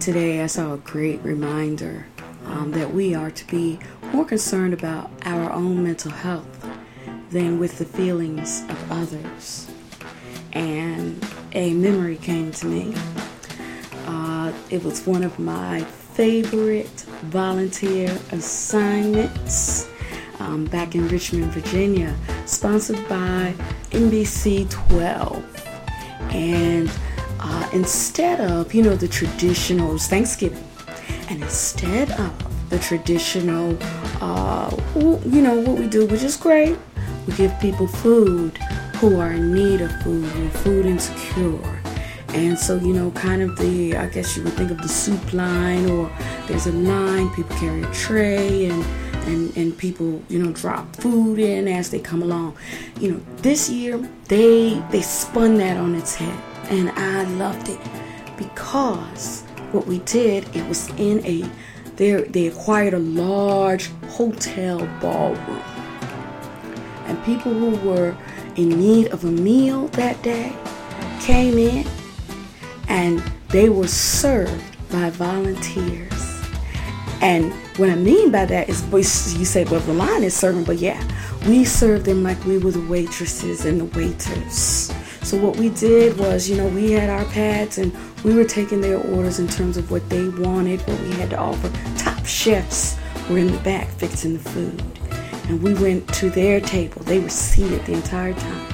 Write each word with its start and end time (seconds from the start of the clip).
today 0.00 0.40
I 0.40 0.46
saw 0.46 0.72
a 0.72 0.78
great 0.78 1.22
reminder 1.22 2.06
um, 2.46 2.70
that 2.72 2.94
we 2.94 3.14
are 3.14 3.30
to 3.30 3.46
be 3.48 3.78
more 4.14 4.24
concerned 4.24 4.72
about 4.72 5.10
our 5.26 5.52
own 5.52 5.84
mental 5.84 6.10
health 6.10 6.66
than 7.30 7.58
with 7.58 7.76
the 7.76 7.84
feelings 7.84 8.62
of 8.62 8.92
others. 8.92 9.70
And 10.54 11.22
a 11.52 11.74
memory 11.74 12.16
came 12.16 12.50
to 12.52 12.66
me. 12.66 12.94
Uh, 14.06 14.54
it 14.70 14.82
was 14.82 15.06
one 15.06 15.22
of 15.22 15.38
my 15.38 15.82
favorite 15.82 17.04
volunteer 17.24 18.08
assignments 18.32 19.86
um, 20.38 20.64
back 20.64 20.94
in 20.94 21.08
Richmond, 21.08 21.52
Virginia, 21.52 22.16
sponsored 22.46 23.06
by 23.06 23.54
NBC 23.90 24.70
12. 24.70 25.44
And 26.32 26.90
uh, 27.40 27.68
instead 27.72 28.40
of, 28.40 28.72
you 28.74 28.82
know, 28.82 28.94
the 28.94 29.08
traditional 29.08 29.98
Thanksgiving, 29.98 30.64
and 31.28 31.42
instead 31.42 32.10
of 32.12 32.70
the 32.70 32.78
traditional, 32.78 33.76
uh, 34.20 34.70
you 34.94 35.42
know, 35.42 35.60
what 35.60 35.78
we 35.78 35.88
do, 35.88 36.06
which 36.06 36.22
is 36.22 36.36
great, 36.36 36.78
we 37.26 37.34
give 37.34 37.52
people 37.60 37.86
food 37.86 38.56
who 38.98 39.18
are 39.18 39.32
in 39.32 39.54
need 39.54 39.80
of 39.80 39.90
food, 40.02 40.24
are 40.24 40.50
food 40.58 40.86
insecure. 40.86 41.82
And 42.28 42.56
so, 42.56 42.76
you 42.76 42.92
know, 42.92 43.10
kind 43.10 43.42
of 43.42 43.56
the, 43.58 43.96
I 43.96 44.06
guess 44.06 44.36
you 44.36 44.44
would 44.44 44.52
think 44.52 44.70
of 44.70 44.80
the 44.80 44.88
soup 44.88 45.32
line, 45.32 45.90
or 45.90 46.08
there's 46.46 46.66
a 46.66 46.72
line, 46.72 47.28
people 47.30 47.56
carry 47.56 47.82
a 47.82 47.92
tray, 47.92 48.66
and 48.66 48.84
and, 49.26 49.56
and 49.56 49.76
people, 49.76 50.22
you 50.28 50.38
know, 50.38 50.50
drop 50.52 50.96
food 50.96 51.38
in 51.38 51.68
as 51.68 51.90
they 51.90 51.98
come 51.98 52.22
along. 52.22 52.56
You 53.00 53.12
know, 53.12 53.20
this 53.38 53.68
year 53.68 53.98
they 54.28 54.80
they 54.90 55.02
spun 55.02 55.56
that 55.58 55.76
on 55.76 55.94
its 55.94 56.14
head, 56.14 56.38
and 56.70 56.90
I 56.90 57.24
loved 57.24 57.68
it. 57.68 57.80
Because 58.38 59.42
what 59.72 59.86
we 59.86 59.98
did 60.00 60.44
it 60.56 60.66
was 60.66 60.88
in 60.90 61.24
a 61.26 61.48
they 61.96 62.22
they 62.22 62.46
acquired 62.46 62.94
a 62.94 62.98
large 62.98 63.90
hotel 64.08 64.78
ballroom, 65.00 65.62
and 67.06 67.22
people 67.24 67.52
who 67.52 67.76
were 67.86 68.16
in 68.56 68.70
need 68.70 69.08
of 69.08 69.24
a 69.24 69.30
meal 69.30 69.88
that 69.88 70.22
day 70.22 70.56
came 71.20 71.58
in, 71.58 71.86
and 72.88 73.22
they 73.48 73.68
were 73.68 73.88
served 73.88 74.64
by 74.90 75.10
volunteers. 75.10 76.10
And 77.20 77.52
what 77.76 77.90
I 77.90 77.96
mean 77.96 78.30
by 78.30 78.46
that 78.46 78.70
is, 78.70 78.82
you 79.38 79.44
say, 79.44 79.64
well, 79.64 79.80
the 79.80 79.92
line 79.92 80.24
is 80.24 80.34
serving, 80.34 80.64
but 80.64 80.78
yeah, 80.78 81.02
we 81.46 81.64
served 81.64 82.06
them 82.06 82.22
like 82.22 82.42
we 82.46 82.56
were 82.56 82.70
the 82.70 82.80
waitresses 82.86 83.66
and 83.66 83.80
the 83.80 83.84
waiters. 83.84 84.90
So 85.22 85.36
what 85.36 85.56
we 85.56 85.68
did 85.70 86.18
was, 86.18 86.48
you 86.48 86.56
know, 86.56 86.68
we 86.68 86.92
had 86.92 87.10
our 87.10 87.24
pads 87.26 87.78
and 87.78 87.94
we 88.24 88.34
were 88.34 88.44
taking 88.44 88.80
their 88.80 88.98
orders 88.98 89.38
in 89.38 89.48
terms 89.48 89.76
of 89.76 89.90
what 89.90 90.08
they 90.08 90.28
wanted, 90.28 90.80
what 90.82 91.00
we 91.00 91.10
had 91.12 91.30
to 91.30 91.38
offer. 91.38 91.70
Top 91.98 92.24
chefs 92.26 92.98
were 93.28 93.38
in 93.38 93.52
the 93.52 93.58
back 93.58 93.88
fixing 93.88 94.34
the 94.34 94.50
food. 94.50 94.82
And 95.48 95.62
we 95.62 95.74
went 95.74 96.08
to 96.14 96.30
their 96.30 96.60
table. 96.60 97.02
They 97.02 97.20
were 97.20 97.28
seated 97.28 97.84
the 97.86 97.92
entire 97.92 98.34
time. 98.34 98.66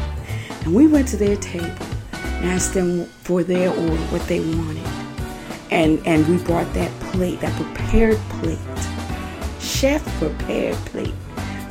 And 0.65 0.75
we 0.75 0.87
went 0.87 1.09
to 1.09 1.17
their 1.17 1.37
table 1.37 1.87
and 2.13 2.51
asked 2.51 2.75
them 2.75 3.05
for 3.05 3.43
their 3.43 3.71
order, 3.71 4.03
what 4.13 4.23
they 4.29 4.41
wanted 4.41 5.07
and 5.71 6.05
and 6.07 6.27
we 6.29 6.43
brought 6.45 6.73
that 6.75 6.91
plate, 7.01 7.41
that 7.41 7.55
prepared 7.61 8.17
plate, 8.41 8.59
chef 9.61 10.05
prepared 10.19 10.75
plate, 10.87 11.15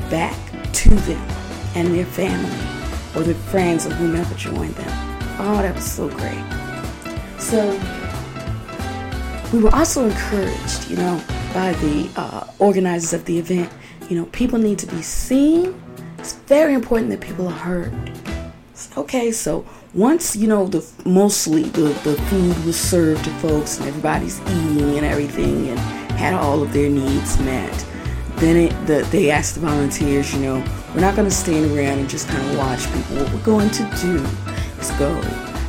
back 0.10 0.38
to 0.74 0.90
them 0.90 1.28
and 1.76 1.94
their 1.94 2.06
family 2.06 2.75
or 3.16 3.24
the 3.24 3.36
friends 3.36 3.86
or 3.86 3.94
whomever 3.94 4.34
joined 4.36 4.76
them. 4.76 5.16
Oh, 5.40 5.62
that 5.62 5.76
was 5.76 5.90
so 5.90 6.10
great. 6.10 6.44
So 7.40 7.72
we 9.54 9.60
were 9.62 9.74
also 9.74 10.06
encouraged, 10.06 10.90
you 10.90 10.98
know, 10.98 11.22
by 11.54 11.74
the 11.74 12.10
uh, 12.16 12.48
organizers 12.60 13.14
of 13.14 13.26
the 13.26 13.38
event. 13.38 13.72
You 14.10 14.18
know, 14.18 14.26
people 14.28 14.60
need 14.60 14.80
to 14.80 14.88
be 14.88 15.02
seen. 15.02 15.80
It's 16.18 16.34
very 16.34 16.74
important 16.74 17.10
that 17.12 17.22
people 17.22 17.48
are 17.48 17.52
heard. 17.52 17.94
Okay, 18.98 19.32
so 19.32 19.66
once 19.96 20.36
you 20.36 20.46
know 20.46 20.68
the 20.68 20.86
mostly 21.06 21.64
the, 21.64 21.88
the 22.04 22.22
food 22.24 22.66
was 22.66 22.78
served 22.78 23.24
to 23.24 23.30
folks 23.36 23.78
and 23.80 23.88
everybody's 23.88 24.42
eating 24.42 24.98
and 24.98 25.06
everything 25.06 25.70
and 25.70 25.80
had 26.20 26.34
all 26.34 26.62
of 26.62 26.74
their 26.74 26.90
needs 26.90 27.40
met 27.40 27.86
then 28.36 28.58
it, 28.58 28.88
the, 28.88 29.08
they 29.10 29.32
asked 29.32 29.56
the 29.56 29.62
volunteers 29.62 30.34
you 30.34 30.42
know 30.42 30.85
we're 30.96 31.02
not 31.02 31.16
going 31.16 31.30
to 31.30 31.36
stand 31.36 31.66
around 31.72 32.00
and 32.00 32.10
just 32.10 32.28
kind 32.28 32.50
of 32.50 32.58
watch 32.58 32.86
people 32.94 33.18
what 33.18 33.32
we're 33.32 33.44
going 33.44 33.70
to 33.70 33.84
do 34.02 34.16
is 34.80 34.90
go 34.98 35.12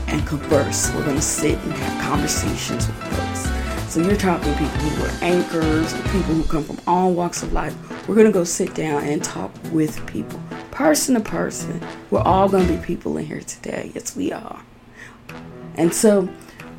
and 0.06 0.26
converse 0.26 0.90
we're 0.94 1.04
going 1.04 1.16
to 1.16 1.22
sit 1.22 1.58
and 1.58 1.72
have 1.72 2.04
conversations 2.08 2.86
with 2.86 2.96
folks 2.96 3.92
so 3.92 4.00
you're 4.00 4.16
talking 4.16 4.52
people 4.54 4.68
who 4.68 5.04
are 5.04 5.24
anchors 5.24 5.92
people 5.94 6.34
who 6.34 6.44
come 6.44 6.64
from 6.64 6.78
all 6.86 7.12
walks 7.12 7.42
of 7.42 7.52
life 7.52 7.76
we're 8.08 8.14
going 8.14 8.26
to 8.26 8.32
go 8.32 8.44
sit 8.44 8.74
down 8.74 9.02
and 9.04 9.22
talk 9.22 9.52
with 9.72 10.06
people 10.06 10.40
person 10.76 11.14
to 11.14 11.20
person. 11.20 11.80
We're 12.10 12.20
all 12.20 12.50
going 12.50 12.66
to 12.66 12.74
be 12.74 12.78
people 12.84 13.16
in 13.16 13.24
here 13.24 13.40
today. 13.40 13.92
Yes, 13.94 14.14
we 14.14 14.30
are. 14.30 14.62
And 15.74 15.92
so 15.92 16.28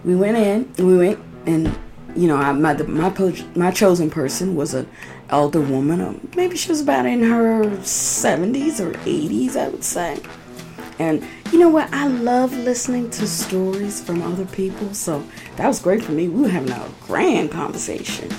we 0.06 0.16
went 0.16 0.38
in, 0.38 0.72
we 0.86 0.98
went, 0.98 1.20
and 1.48 1.76
you 2.16 2.28
know, 2.28 2.38
I, 2.38 2.52
my 2.52 2.74
my 2.84 3.12
my 3.56 3.72
chosen 3.72 4.12
person 4.12 4.56
was 4.56 4.76
an 4.76 4.88
elder 5.30 5.62
woman. 5.62 6.02
Um, 6.02 6.28
maybe 6.36 6.58
she 6.58 6.70
was 6.70 6.82
about 6.82 7.06
in 7.06 7.24
her 7.24 7.66
70s 7.82 8.80
or 8.80 8.94
80s, 9.00 9.56
I 9.56 9.70
would 9.70 9.84
say. 9.84 10.20
And 11.00 11.24
you 11.52 11.60
know 11.60 11.70
what? 11.70 11.94
I 11.94 12.08
love 12.08 12.54
listening 12.54 13.10
to 13.12 13.28
stories 13.28 14.04
from 14.04 14.22
other 14.22 14.46
people. 14.46 14.94
So 14.94 15.24
that 15.56 15.68
was 15.68 15.80
great 15.80 16.04
for 16.04 16.12
me. 16.12 16.28
We 16.28 16.44
were 16.44 16.50
having 16.50 16.72
a 16.72 16.90
grand 17.02 17.52
conversation. 17.52 18.30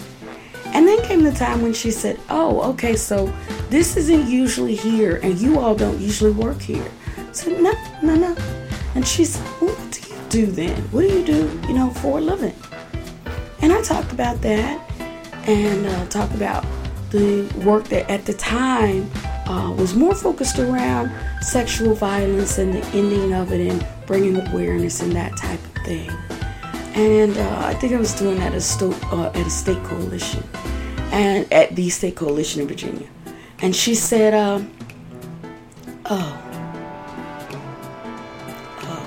And 0.67 0.87
then 0.87 1.03
came 1.03 1.23
the 1.23 1.33
time 1.33 1.63
when 1.63 1.73
she 1.73 1.91
said, 1.91 2.21
Oh, 2.29 2.63
okay, 2.73 2.95
so 2.95 3.33
this 3.71 3.97
isn't 3.97 4.29
usually 4.29 4.75
here, 4.75 5.17
and 5.23 5.39
you 5.39 5.59
all 5.59 5.75
don't 5.75 5.99
usually 5.99 6.33
work 6.33 6.61
here. 6.61 6.91
Said, 7.33 7.61
No, 7.63 7.73
no, 8.03 8.15
no. 8.15 8.37
And 8.95 9.07
she 9.07 9.25
said, 9.25 9.43
What 9.61 9.77
do 9.91 10.15
you 10.15 10.21
do 10.29 10.47
then? 10.47 10.77
What 10.91 11.03
do 11.03 11.09
you 11.09 11.25
do, 11.25 11.61
you 11.69 11.75
know, 11.75 11.91
for 11.91 12.19
a 12.19 12.21
living? 12.21 12.55
And 13.63 13.73
I 13.73 13.81
talked 13.83 14.13
about 14.13 14.41
that 14.43 14.85
and 15.49 15.87
uh, 15.87 16.07
talked 16.07 16.35
about 16.35 16.65
the 17.11 17.51
work 17.65 17.85
that 17.89 18.11
at 18.11 18.25
the 18.27 18.35
time 18.35 19.11
uh, 19.47 19.73
was 19.73 19.95
more 19.95 20.15
focused 20.15 20.59
around 20.59 21.11
sexual 21.43 21.95
violence 21.95 22.59
and 22.59 22.75
the 22.75 22.87
ending 22.89 23.33
of 23.33 23.53
it 23.53 23.71
and 23.71 23.87
bringing 24.07 24.37
awareness 24.49 25.01
and 25.01 25.13
that 25.13 25.37
type 25.37 25.63
of 25.65 25.83
thing 25.85 26.11
and 26.99 27.37
uh, 27.39 27.59
I 27.65 27.75
think 27.75 27.93
I 27.93 27.97
was 27.97 28.13
doing 28.13 28.39
that 28.39 28.49
at 28.49 28.55
a, 28.55 28.61
sto- 28.61 28.91
uh, 29.13 29.29
at 29.29 29.47
a 29.47 29.51
state 29.51 29.83
coalition, 29.85 30.43
and 31.13 31.51
at 31.53 31.77
the 31.77 31.89
state 31.91 32.17
coalition 32.17 32.61
in 32.61 32.67
Virginia. 32.67 33.07
And 33.61 33.75
she 33.75 33.95
said, 33.95 34.35
uh, 34.35 34.61
"Oh, 36.07 36.43
oh," 38.83 39.07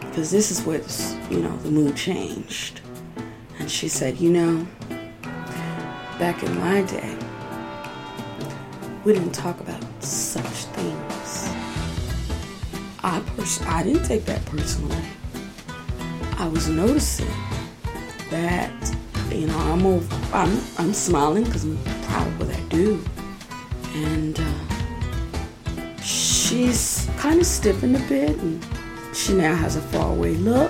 because 0.00 0.30
this 0.30 0.52
is 0.52 0.62
where 0.62 0.80
you 1.28 1.42
know 1.42 1.56
the 1.58 1.72
mood 1.72 1.96
changed. 1.96 2.80
And 3.58 3.68
she 3.68 3.88
said, 3.88 4.18
"You 4.18 4.30
know, 4.30 4.66
back 6.18 6.42
in 6.42 6.58
my 6.58 6.82
day, 6.82 7.16
we 9.04 9.12
didn't 9.12 9.32
talk 9.32 9.60
about 9.60 9.82
such 10.02 10.64
things." 10.74 11.48
I 13.02 13.20
pers- 13.36 13.62
I 13.62 13.82
didn't 13.84 14.04
take 14.04 14.24
that 14.26 14.44
personally. 14.46 15.04
I 16.38 16.46
was 16.48 16.68
noticing 16.68 17.30
that 18.30 18.72
you 19.30 19.46
know 19.46 19.58
I'm 19.58 19.86
over, 19.86 20.16
I'm 20.32 20.60
I'm 20.78 20.92
smiling 20.92 21.44
because 21.44 21.64
I'm 21.64 21.78
proud 22.02 22.26
of 22.26 22.40
what 22.40 22.50
I 22.54 22.60
do, 22.68 23.02
and 23.94 24.38
uh, 24.38 26.02
she's 26.02 27.08
kind 27.18 27.40
of 27.40 27.46
stiffened 27.46 27.96
a 27.96 28.00
bit, 28.08 28.36
and 28.38 28.64
she 29.14 29.34
now 29.34 29.54
has 29.54 29.76
a 29.76 29.80
faraway 29.80 30.34
look, 30.34 30.67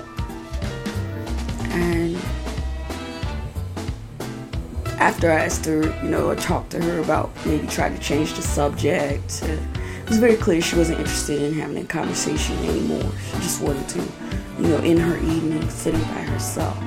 after 5.19 5.33
I 5.33 5.47
asked 5.47 5.65
her, 5.65 5.83
you 6.05 6.11
know, 6.11 6.31
I 6.31 6.37
talked 6.37 6.71
to 6.71 6.81
her 6.81 7.01
about 7.01 7.33
maybe 7.45 7.67
try 7.67 7.89
to 7.89 7.99
change 7.99 8.35
the 8.35 8.43
subject. 8.43 9.43
It 9.43 10.09
was 10.09 10.19
very 10.19 10.37
clear 10.37 10.63
she 10.63 10.77
wasn't 10.77 11.01
interested 11.01 11.43
in 11.43 11.55
having 11.55 11.77
a 11.77 11.85
conversation 11.85 12.57
anymore. 12.59 13.11
She 13.33 13.39
just 13.39 13.61
wanted 13.61 13.89
to 13.89 13.99
you 13.99 14.69
know, 14.69 14.79
in 14.79 14.97
her 14.97 15.17
evening, 15.17 15.69
sitting 15.71 16.01
by 16.03 16.23
herself. 16.23 16.79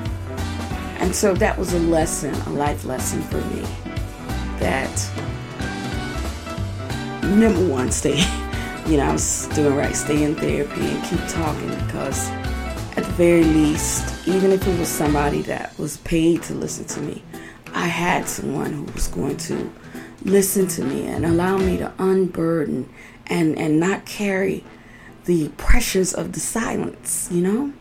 And 1.02 1.14
so 1.14 1.34
that 1.34 1.58
was 1.58 1.74
a 1.74 1.80
lesson, 1.80 2.34
a 2.34 2.50
life 2.52 2.86
lesson 2.86 3.22
for 3.24 3.42
me. 3.54 3.68
That 4.60 4.96
number 7.24 7.68
one, 7.68 7.92
stay, 7.92 8.16
you 8.88 8.96
know, 8.96 9.10
I 9.10 9.12
was 9.12 9.48
doing 9.48 9.76
right, 9.76 9.94
stay 9.94 10.24
in 10.24 10.36
therapy 10.36 10.88
and 10.88 11.04
keep 11.04 11.20
talking 11.28 11.68
because 11.86 12.30
at 12.96 13.04
the 13.04 13.12
very 13.18 13.44
least, 13.44 14.26
even 14.26 14.54
if 14.54 14.66
it 14.66 14.80
was 14.80 14.88
somebody 14.88 15.42
that 15.42 15.78
was 15.78 15.98
paid 15.98 16.44
to 16.44 16.54
listen 16.54 16.86
to 16.86 17.02
me, 17.02 17.22
I 17.74 17.88
had 17.88 18.28
someone 18.28 18.74
who 18.74 18.84
was 18.94 19.08
going 19.08 19.38
to 19.38 19.72
listen 20.24 20.68
to 20.68 20.84
me 20.84 21.08
and 21.08 21.26
allow 21.26 21.58
me 21.58 21.78
to 21.78 21.92
unburden 21.98 22.90
and, 23.28 23.58
and 23.58 23.80
not 23.80 24.06
carry 24.06 24.64
the 25.26 25.50
pressures 25.50 26.14
of 26.14 26.34
the 26.34 26.40
silence, 26.40 27.30
you 27.32 27.42
know? 27.42 27.74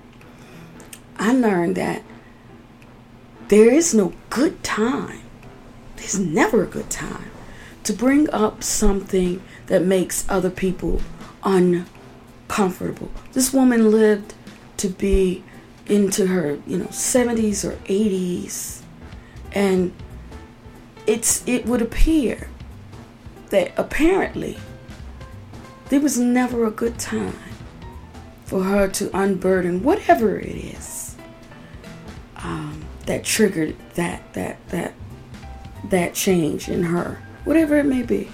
I 1.16 1.32
learned 1.32 1.76
that 1.76 2.02
there 3.48 3.70
is 3.70 3.92
no 3.92 4.12
good 4.30 4.62
time. 4.62 5.22
There's 5.96 6.18
never 6.18 6.62
a 6.62 6.66
good 6.66 6.88
time 6.88 7.30
to 7.84 7.92
bring 7.92 8.30
up 8.30 8.62
something 8.62 9.42
that 9.66 9.82
makes 9.82 10.24
other 10.28 10.50
people 10.50 11.00
uncomfortable. 11.42 13.10
This 13.32 13.52
woman 13.52 13.90
lived 13.90 14.34
to 14.78 14.88
be 14.88 15.42
into 15.86 16.28
her, 16.28 16.58
you 16.66 16.78
know, 16.78 16.86
70s 16.86 17.68
or 17.68 17.76
80s 17.86 18.79
and 19.52 19.92
it's 21.06 21.46
it 21.46 21.66
would 21.66 21.82
appear 21.82 22.48
that 23.50 23.72
apparently 23.76 24.58
there 25.88 26.00
was 26.00 26.18
never 26.18 26.64
a 26.66 26.70
good 26.70 26.98
time 26.98 27.34
for 28.44 28.62
her 28.64 28.88
to 28.88 29.16
unburden 29.16 29.82
whatever 29.82 30.38
it 30.38 30.56
is 30.56 31.16
um, 32.36 32.84
that 33.06 33.24
triggered 33.24 33.76
that 33.94 34.32
that 34.34 34.56
that 34.68 34.94
that 35.88 36.14
change 36.14 36.68
in 36.68 36.84
her, 36.84 37.22
whatever 37.44 37.76
it 37.76 37.86
may 37.86 38.02
be. 38.02 38.30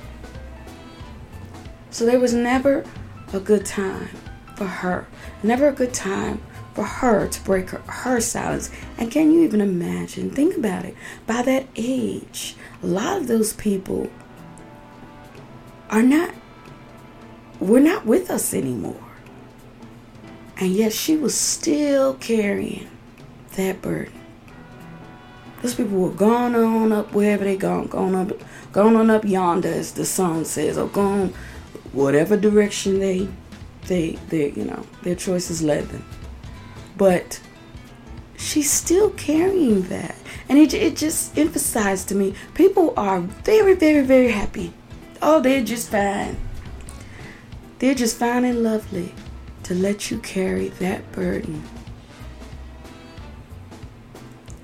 So 1.90 2.04
there 2.04 2.20
was 2.20 2.34
never 2.34 2.84
a 3.32 3.40
good 3.40 3.64
time 3.64 4.08
for 4.56 4.66
her, 4.66 5.06
never 5.42 5.68
a 5.68 5.72
good 5.72 5.94
time 5.94 6.42
for 6.76 6.84
her 6.84 7.26
to 7.26 7.40
break 7.42 7.70
her, 7.70 7.78
her 7.78 8.20
silence. 8.20 8.70
And 8.98 9.10
can 9.10 9.32
you 9.32 9.42
even 9.44 9.62
imagine? 9.62 10.30
Think 10.30 10.58
about 10.58 10.84
it. 10.84 10.94
By 11.26 11.40
that 11.40 11.66
age, 11.74 12.54
a 12.82 12.86
lot 12.86 13.16
of 13.16 13.28
those 13.28 13.54
people 13.54 14.10
are 15.88 16.02
not, 16.02 16.34
we're 17.58 17.80
not 17.80 18.04
with 18.04 18.30
us 18.30 18.52
anymore. 18.52 19.02
And 20.58 20.70
yet 20.70 20.92
she 20.92 21.16
was 21.16 21.34
still 21.34 22.12
carrying 22.14 22.86
that 23.56 23.80
burden. 23.80 24.12
Those 25.62 25.76
people 25.76 25.98
were 25.98 26.10
gone 26.10 26.54
on 26.54 26.92
up 26.92 27.14
wherever 27.14 27.44
they 27.44 27.56
gone, 27.56 27.86
gone 27.86 28.14
up, 28.14 28.32
gone 28.72 28.96
on 28.96 29.08
up 29.08 29.24
yonder, 29.24 29.70
as 29.70 29.92
the 29.92 30.04
song 30.04 30.44
says, 30.44 30.76
or 30.76 30.88
gone 30.88 31.32
whatever 31.92 32.36
direction 32.36 32.98
they, 32.98 33.26
they, 33.86 34.18
they, 34.28 34.50
you 34.50 34.66
know, 34.66 34.84
their 35.02 35.14
choices 35.14 35.62
led 35.62 35.88
them. 35.88 36.04
But 36.96 37.40
she's 38.36 38.70
still 38.70 39.10
carrying 39.10 39.82
that. 39.82 40.16
And 40.48 40.58
it, 40.58 40.72
it 40.74 40.96
just 40.96 41.36
emphasized 41.36 42.08
to 42.08 42.14
me 42.14 42.34
people 42.54 42.94
are 42.96 43.20
very, 43.20 43.74
very, 43.74 44.02
very 44.02 44.30
happy. 44.30 44.72
Oh, 45.20 45.40
they're 45.40 45.64
just 45.64 45.90
fine. 45.90 46.36
They're 47.78 47.94
just 47.94 48.16
fine 48.16 48.44
and 48.44 48.62
lovely 48.62 49.14
to 49.64 49.74
let 49.74 50.10
you 50.10 50.18
carry 50.18 50.68
that 50.68 51.10
burden 51.12 51.62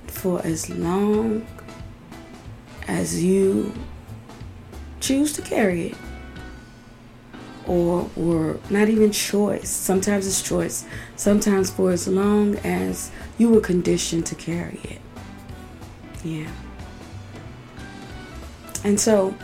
for 0.06 0.40
as 0.44 0.70
long 0.70 1.44
as 2.87 3.23
you 3.23 3.75
choose 5.00 5.32
to 5.32 5.43
carry 5.43 5.88
it 5.88 5.96
or 7.67 8.09
or 8.17 8.59
not 8.70 8.88
even 8.88 9.12
choice. 9.12 9.69
Sometimes 9.69 10.26
it's 10.26 10.43
choice. 10.43 10.85
Sometimes 11.17 11.70
for 11.70 11.91
as 11.91 12.09
long 12.09 12.56
as 12.59 13.11
you 13.38 13.50
were 13.50 13.61
conditioned 13.61 14.26
to 14.26 14.35
carry 14.35 14.81
it. 14.85 15.00
Yeah. 16.25 16.50
And 18.85 18.99
so 18.99 19.35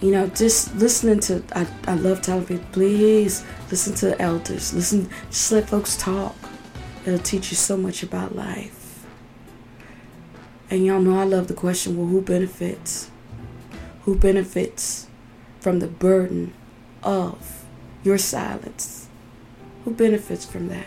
you 0.00 0.12
know 0.12 0.28
just 0.28 0.72
listening 0.76 1.18
to 1.18 1.42
i, 1.56 1.66
I 1.88 1.94
love 1.94 2.22
telling 2.22 2.46
people 2.46 2.64
please 2.70 3.44
listen 3.70 3.94
to 3.96 4.06
the 4.06 4.22
elders. 4.22 4.72
Listen 4.74 5.08
just 5.28 5.52
let 5.52 5.68
folks 5.68 5.96
talk. 5.96 6.36
It'll 7.04 7.18
teach 7.18 7.50
you 7.50 7.56
so 7.56 7.76
much 7.76 8.02
about 8.02 8.36
life. 8.36 9.04
And 10.70 10.84
y'all 10.84 11.00
know 11.00 11.18
i 11.18 11.24
love 11.24 11.48
the 11.48 11.54
question 11.54 11.96
well 11.96 12.06
who 12.06 12.22
benefits? 12.22 13.10
Who 14.02 14.16
benefits 14.16 15.08
from 15.60 15.80
the 15.80 15.88
burden 15.88 16.54
of 17.08 17.64
your 18.04 18.18
silence? 18.18 19.08
Who 19.84 19.92
benefits 19.92 20.44
from 20.44 20.68
that? 20.68 20.86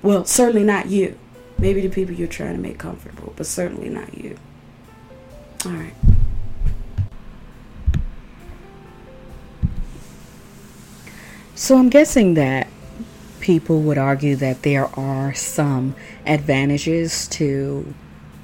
Well, 0.00 0.24
certainly 0.24 0.62
not 0.62 0.86
you. 0.86 1.18
Maybe 1.58 1.80
the 1.80 1.88
people 1.88 2.14
you're 2.14 2.28
trying 2.28 2.54
to 2.54 2.60
make 2.60 2.78
comfortable, 2.78 3.32
but 3.36 3.46
certainly 3.46 3.88
not 3.88 4.16
you. 4.16 4.38
All 5.64 5.72
right. 5.72 5.94
So 11.56 11.76
I'm 11.78 11.88
guessing 11.88 12.34
that 12.34 12.68
people 13.40 13.80
would 13.80 13.98
argue 13.98 14.36
that 14.36 14.62
there 14.62 14.86
are 14.98 15.34
some 15.34 15.96
advantages 16.26 17.26
to 17.28 17.92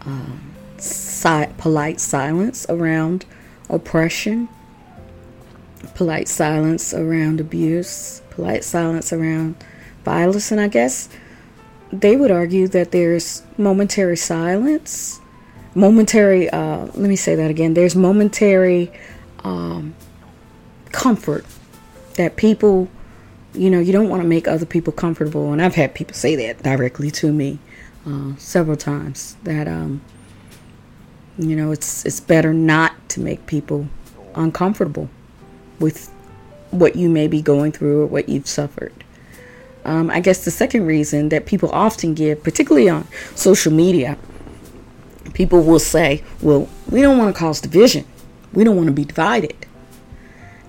um, 0.05 0.41
si- 0.79 1.47
polite 1.59 2.01
silence 2.01 2.67
around 2.69 3.27
oppression 3.69 4.49
polite 5.95 6.29
silence 6.29 6.95
around 6.95 7.41
abuse, 7.41 8.23
polite 8.31 8.65
silence 8.65 9.13
around 9.13 9.57
violence, 10.05 10.51
and 10.51 10.61
I 10.61 10.69
guess 10.69 11.09
they 11.93 12.17
would 12.17 12.31
argue 12.31 12.69
that 12.69 12.91
there's 12.91 13.43
momentary 13.59 14.17
silence, 14.17 15.21
momentary, 15.75 16.49
uh, 16.51 16.87
let 16.87 16.97
me 16.97 17.17
say 17.17 17.35
that 17.35 17.51
again, 17.51 17.75
there's 17.75 17.95
momentary 17.95 18.91
um, 19.45 19.95
comfort 20.91 21.45
that 22.17 22.37
people, 22.37 22.89
you 23.55 23.71
know, 23.71 23.79
you 23.79 23.93
don't 23.93 24.09
want 24.09 24.23
to 24.23 24.29
make 24.29 24.49
other 24.49 24.67
people 24.67 24.93
comfortable. 24.93 25.53
And 25.53 25.61
I've 25.61 25.75
had 25.75 25.95
people 25.95 26.15
say 26.15 26.37
that 26.37 26.63
directly 26.63 27.11
to 27.13 27.33
me 27.33 27.59
uh, 28.07 28.35
several 28.37 28.77
times 28.77 29.37
that, 29.45 29.69
um, 29.69 30.01
you 31.39 31.57
know, 31.57 31.73
it's, 31.73 32.05
it's 32.05 32.21
better 32.21 32.53
not 32.55 32.93
to 33.11 33.21
make 33.21 33.47
people 33.47 33.89
uncomfortable 34.35 35.11
with 35.79 36.11
what 36.71 36.97
you 36.97 37.09
may 37.09 37.29
be 37.29 37.43
going 37.43 37.73
through 37.73 38.03
or 38.03 38.07
what 38.07 38.29
you've 38.29 38.49
suffered. 38.49 38.93
Um, 39.85 40.11
I 40.11 40.21
guess 40.21 40.45
the 40.45 40.51
second 40.51 40.87
reason 40.87 41.29
that 41.31 41.47
people 41.47 41.71
often 41.71 42.15
give, 42.15 42.43
particularly 42.43 42.89
on 42.89 43.07
social 43.35 43.73
media, 43.73 44.17
people 45.35 45.63
will 45.63 45.81
say, 45.81 46.23
well, 46.41 46.69
we 46.91 47.03
don't 47.03 47.19
want 47.19 47.35
to 47.35 47.39
cause 47.39 47.61
division. 47.61 48.05
We 48.53 48.65
don't 48.65 48.77
want 48.77 48.89
to 48.89 48.93
be 48.93 49.05
divided. 49.05 49.67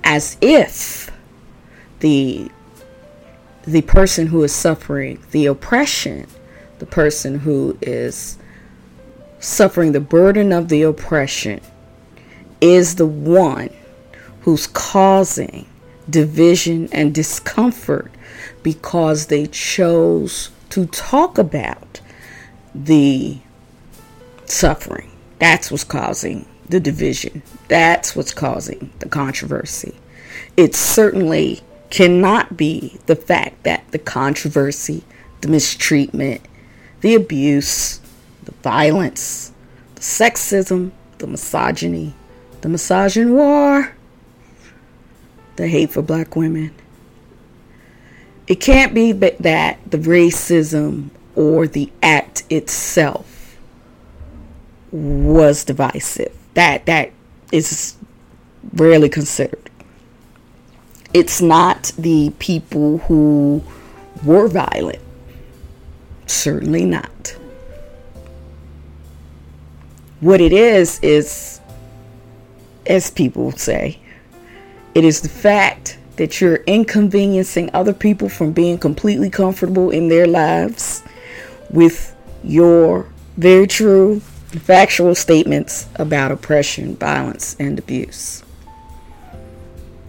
As 0.03 0.37
if 0.41 1.11
the 1.99 2.49
the 3.65 3.81
person 3.81 4.27
who 4.27 4.43
is 4.43 4.53
suffering 4.53 5.23
the 5.31 5.45
oppression, 5.45 6.27
the 6.79 6.85
person 6.85 7.39
who 7.39 7.77
is 7.81 8.37
suffering 9.39 9.93
the 9.93 10.01
burden 10.01 10.51
of 10.51 10.67
the 10.67 10.81
oppression, 10.83 11.61
is 12.59 12.95
the 12.95 13.05
one 13.05 13.69
who's 14.43 14.67
causing 14.67 15.65
division 16.09 16.89
and 16.91 17.15
discomfort 17.15 18.11
because 18.61 19.27
they 19.27 19.47
chose 19.47 20.51
to 20.69 20.85
talk 20.87 21.37
about 21.37 22.01
the 22.75 23.37
suffering. 24.45 25.09
That's 25.39 25.71
what's 25.71 25.83
causing 25.83 26.45
the 26.67 26.79
division. 26.79 27.41
That's 27.67 28.15
what's 28.15 28.33
causing 28.33 28.91
the 28.99 29.07
controversy. 29.07 29.95
It 30.57 30.75
certainly 30.75 31.61
cannot 31.89 32.57
be 32.57 32.99
the 33.05 33.15
fact 33.15 33.63
that 33.63 33.89
the 33.91 33.99
controversy, 33.99 35.03
the 35.41 35.47
mistreatment, 35.47 36.41
the 37.01 37.15
abuse, 37.15 38.01
the 38.43 38.51
violence, 38.63 39.53
the 39.95 40.01
sexism, 40.01 40.91
the 41.19 41.27
misogyny, 41.27 42.13
the 42.61 42.69
misogynoir, 42.69 43.93
the 45.55 45.67
hate 45.67 45.91
for 45.91 46.01
black 46.01 46.35
women. 46.35 46.73
It 48.47 48.55
can't 48.55 48.93
be 48.93 49.11
that 49.11 49.79
the 49.89 49.97
racism 49.97 51.09
or 51.35 51.67
the 51.67 51.91
act 52.01 52.43
itself 52.49 53.57
was 54.91 55.63
divisive. 55.63 56.35
That 56.53 56.85
that 56.85 57.11
is 57.51 57.95
rarely 58.73 59.09
considered. 59.09 59.69
It's 61.13 61.41
not 61.41 61.91
the 61.97 62.31
people 62.39 62.99
who 62.99 63.63
were 64.23 64.47
violent. 64.47 64.99
Certainly 66.25 66.85
not. 66.85 67.35
What 70.19 70.41
it 70.41 70.53
is 70.53 70.99
is 71.01 71.59
as 72.85 73.09
people 73.11 73.51
say, 73.53 73.99
it 74.95 75.03
is 75.03 75.21
the 75.21 75.29
fact 75.29 75.97
that 76.17 76.39
you're 76.39 76.57
inconveniencing 76.67 77.69
other 77.73 77.93
people 77.93 78.29
from 78.29 78.51
being 78.51 78.77
completely 78.77 79.29
comfortable 79.29 79.89
in 79.89 80.07
their 80.09 80.27
lives 80.27 81.03
with 81.69 82.15
your 82.43 83.07
very 83.37 83.65
true 83.65 84.19
factual 84.19 85.15
statements 85.15 85.87
about 85.95 86.31
oppression, 86.31 86.95
violence, 86.95 87.55
and 87.59 87.79
abuse. 87.79 88.43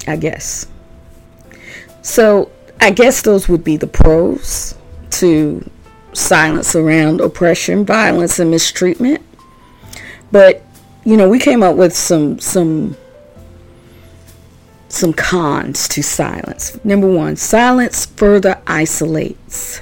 I 0.06 0.16
guess. 0.16 0.66
So, 2.02 2.50
I 2.80 2.90
guess 2.90 3.22
those 3.22 3.48
would 3.48 3.64
be 3.64 3.78
the 3.78 3.86
pros 3.86 4.74
to 5.12 5.68
silence 6.12 6.76
around 6.76 7.22
oppression, 7.22 7.86
violence, 7.86 8.38
and 8.38 8.50
mistreatment. 8.50 9.22
But 10.30 10.62
you 11.04 11.16
know, 11.16 11.28
we 11.28 11.38
came 11.38 11.62
up 11.62 11.76
with 11.76 11.94
some 11.94 12.38
some 12.38 12.96
some 14.88 15.12
cons 15.12 15.88
to 15.88 16.02
silence. 16.02 16.78
Number 16.84 17.10
one, 17.10 17.36
silence 17.36 18.06
further 18.06 18.60
isolates. 18.66 19.80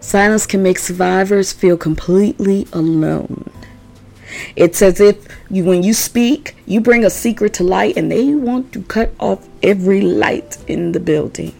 Silence 0.00 0.46
can 0.46 0.62
make 0.62 0.78
survivors 0.78 1.52
feel 1.52 1.76
completely 1.76 2.66
alone. 2.72 3.50
It's 4.56 4.82
as 4.82 5.00
if 5.00 5.26
you, 5.50 5.64
when 5.64 5.82
you 5.82 5.94
speak, 5.94 6.56
you 6.66 6.80
bring 6.80 7.04
a 7.04 7.10
secret 7.10 7.54
to 7.54 7.64
light 7.64 7.96
and 7.96 8.10
they 8.10 8.34
want 8.34 8.72
to 8.72 8.82
cut 8.82 9.12
off 9.18 9.46
every 9.62 10.00
light 10.00 10.58
in 10.66 10.92
the 10.92 11.00
building. 11.00 11.54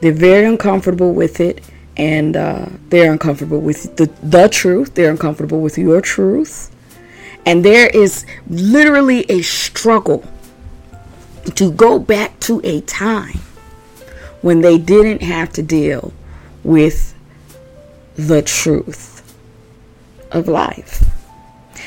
They're 0.00 0.12
very 0.12 0.46
uncomfortable 0.46 1.12
with 1.12 1.40
it 1.40 1.64
and 1.96 2.36
uh, 2.36 2.66
they're 2.88 3.10
uncomfortable 3.10 3.60
with 3.60 3.96
the, 3.96 4.06
the 4.22 4.48
truth. 4.48 4.94
They're 4.94 5.10
uncomfortable 5.10 5.60
with 5.60 5.76
your 5.78 6.00
truth. 6.00 6.74
And 7.44 7.64
there 7.64 7.88
is 7.88 8.24
literally 8.48 9.24
a 9.30 9.42
struggle 9.42 10.24
to 11.56 11.70
go 11.72 11.98
back 11.98 12.38
to 12.40 12.60
a 12.64 12.80
time 12.82 13.40
when 14.42 14.60
they 14.60 14.78
didn't 14.78 15.22
have 15.22 15.52
to 15.52 15.62
deal 15.62 16.12
with 16.62 17.14
the 18.16 18.42
truth 18.42 19.36
of 20.32 20.48
life. 20.48 21.04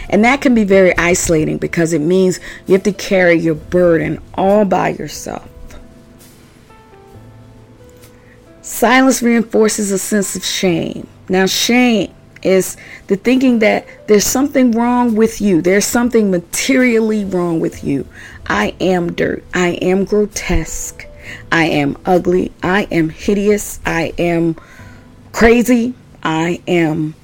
And 0.10 0.24
that 0.26 0.42
can 0.42 0.56
be 0.56 0.64
very 0.64 0.96
isolating 0.98 1.58
because 1.58 1.94
it 1.94 2.02
means 2.02 2.40
you 2.68 2.74
have 2.74 2.84
to 2.84 2.94
carry 2.94 3.36
your 3.36 3.56
burden 3.56 4.22
all 4.34 4.66
by 4.66 4.90
yourself. 4.90 5.48
Silence 8.62 9.22
reinforces 9.22 9.92
a 9.92 9.98
sense 9.98 10.36
of 10.36 10.44
shame. 10.44 11.08
Now, 11.30 11.46
shame 11.46 12.14
is 12.42 12.78
the 13.08 13.16
thinking 13.16 13.60
that 13.60 13.86
there's 14.08 14.26
something 14.26 14.72
wrong 14.72 15.16
with 15.16 15.42
you, 15.42 15.62
there's 15.62 15.86
something 15.86 16.32
materially 16.32 17.26
wrong 17.26 17.60
with 17.60 17.84
you. 17.84 18.08
I 18.52 18.76
am 18.82 19.14
dirt, 19.14 19.46
I 19.54 19.70
am 19.82 20.04
grotesque, 20.04 21.08
I 21.54 21.68
am 21.68 21.98
ugly, 22.06 22.52
I 22.62 22.82
am 22.92 23.08
hideous, 23.08 23.80
I 23.86 24.14
am 24.18 24.58
crazy, 25.32 25.94
I 26.22 26.62
am 26.68 27.16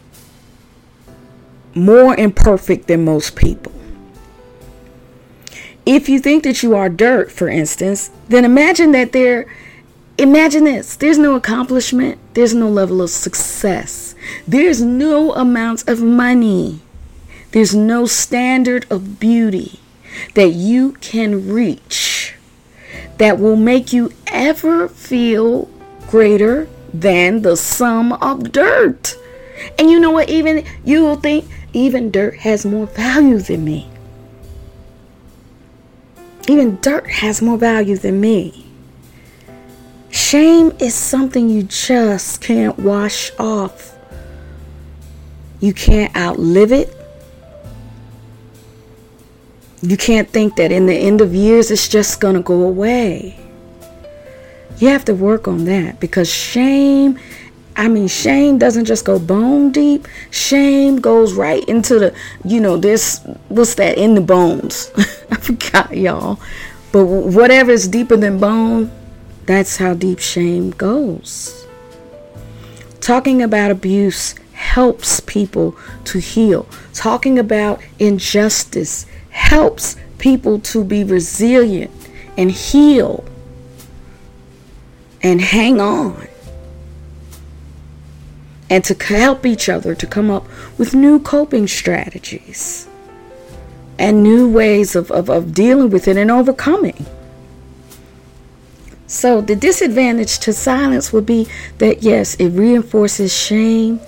more 1.75 2.15
imperfect 2.15 2.88
than 2.88 3.03
most 3.03 3.36
people. 3.36 3.74
If 5.86 6.07
you 6.07 6.19
think 6.19 6.46
that 6.46 6.63
you 6.63 6.74
are 6.77 6.88
dirt, 6.88 7.29
for 7.29 7.50
instance, 7.50 8.10
then 8.29 8.46
imagine 8.46 8.93
that 8.93 9.12
there 9.12 9.53
imagine 10.17 10.63
this. 10.63 10.96
There's 10.96 11.17
no 11.17 11.36
accomplishment, 11.36 12.19
there's 12.36 12.53
no 12.53 12.69
level 12.69 13.01
of 13.01 13.10
success, 13.10 14.15
there's 14.48 14.81
no 14.81 15.34
amount 15.34 15.89
of 15.89 16.01
money, 16.01 16.79
there's 17.51 17.75
no 17.75 18.05
standard 18.05 18.86
of 18.89 19.19
beauty 19.19 19.81
that 20.33 20.50
you 20.50 20.93
can 20.93 21.50
reach 21.50 22.36
that 23.17 23.39
will 23.39 23.55
make 23.55 23.91
you 23.91 24.12
ever 24.27 24.88
feel 24.88 25.69
greater 26.07 26.67
than 26.93 27.41
the 27.41 27.57
sum 27.57 28.13
of 28.13 28.51
dirt. 28.51 29.15
And 29.77 29.89
you 29.89 30.00
know 30.00 30.12
what? 30.12 30.29
Even 30.29 30.65
you 30.83 31.03
will 31.03 31.15
think 31.15 31.45
even 31.74 32.12
dirt 32.12 32.38
has 32.39 32.65
more 32.65 32.88
value 32.88 33.39
than 33.39 33.65
me. 33.65 33.89
Even 36.47 36.79
dirt 36.79 37.07
has 37.07 37.41
more 37.41 37.57
value 37.57 37.97
than 37.97 38.21
me. 38.21 38.65
Shame 40.09 40.71
is 40.79 40.95
something 40.95 41.50
you 41.50 41.63
just 41.63 42.41
can't 42.41 42.79
wash 42.79 43.31
off. 43.38 43.95
You 45.59 45.74
can't 45.74 46.15
outlive 46.15 46.71
it. 46.71 46.97
You 49.81 49.96
can't 49.96 50.27
think 50.29 50.55
that 50.55 50.72
in 50.72 50.88
the 50.88 50.96
end 50.96 51.22
of 51.22 51.36
years 51.36 51.69
it's 51.69 51.88
just 51.88 52.19
going 52.19 52.36
to 52.36 52.41
go 52.41 52.63
away. 52.63 53.38
You 54.79 54.89
have 54.89 55.05
to 55.05 55.13
work 55.13 55.48
on 55.48 55.65
that 55.65 56.00
because 56.00 56.31
shame, 56.31 57.19
I 57.75 57.88
mean, 57.88 58.07
shame 58.07 58.57
doesn't 58.57 58.86
just 58.86 59.05
go 59.05 59.19
bone 59.19 59.72
deep. 59.72 60.07
Shame 60.31 61.00
goes 61.00 61.34
right 61.34 61.63
into 61.65 62.00
the, 62.00 62.15
you 62.43 62.60
know, 62.60 62.77
this, 62.77 63.22
what's 63.50 63.75
that, 63.75 63.98
in 63.98 64.15
the 64.15 64.22
bones. 64.22 64.91
I 65.31 65.36
forgot, 65.36 65.96
y'all. 65.96 66.39
But 66.91 67.05
whatever 67.05 67.72
is 67.72 67.88
deeper 67.88 68.17
than 68.17 68.39
bone, 68.39 68.91
that's 69.46 69.77
how 69.77 69.93
deep 69.93 70.19
shame 70.19 70.72
goes. 70.72 71.67
Talking 73.00 73.41
about 73.41 73.72
abuse 73.72 74.36
helps 74.53 75.19
people 75.22 75.75
to 76.05 76.19
heal. 76.19 76.67
Talking 76.93 77.38
about 77.38 77.81
injustice 78.00 79.05
helps 79.38 79.96
people 80.17 80.60
to 80.60 80.84
be 80.84 81.03
resilient 81.03 81.91
and 82.38 82.51
heal 82.51 83.24
and 85.22 85.39
hang 85.39 85.79
on 85.79 86.27
and 88.70 88.84
to 88.84 88.94
help 89.03 89.46
each 89.46 89.70
other 89.70 89.96
to 89.96 90.06
come 90.06 90.29
up 90.29 90.46
with 90.77 90.94
new 90.94 91.20
coping 91.20 91.67
strategies 91.67 92.88
and 93.98 94.22
new 94.22 94.50
ways 94.50 94.96
of, 94.96 95.10
of, 95.12 95.29
of 95.29 95.53
dealing 95.53 95.89
with 95.89 96.08
it 96.08 96.17
and 96.17 96.29
overcoming. 96.29 97.06
So, 99.08 99.39
the 99.39 99.56
disadvantage 99.56 100.39
to 100.39 100.51
silence 100.51 101.13
would 101.13 101.25
be 101.25 101.48
that 101.77 102.03
yes, 102.03 102.36
it 102.36 102.50
reinforces 102.50 103.34
shame, 103.34 104.01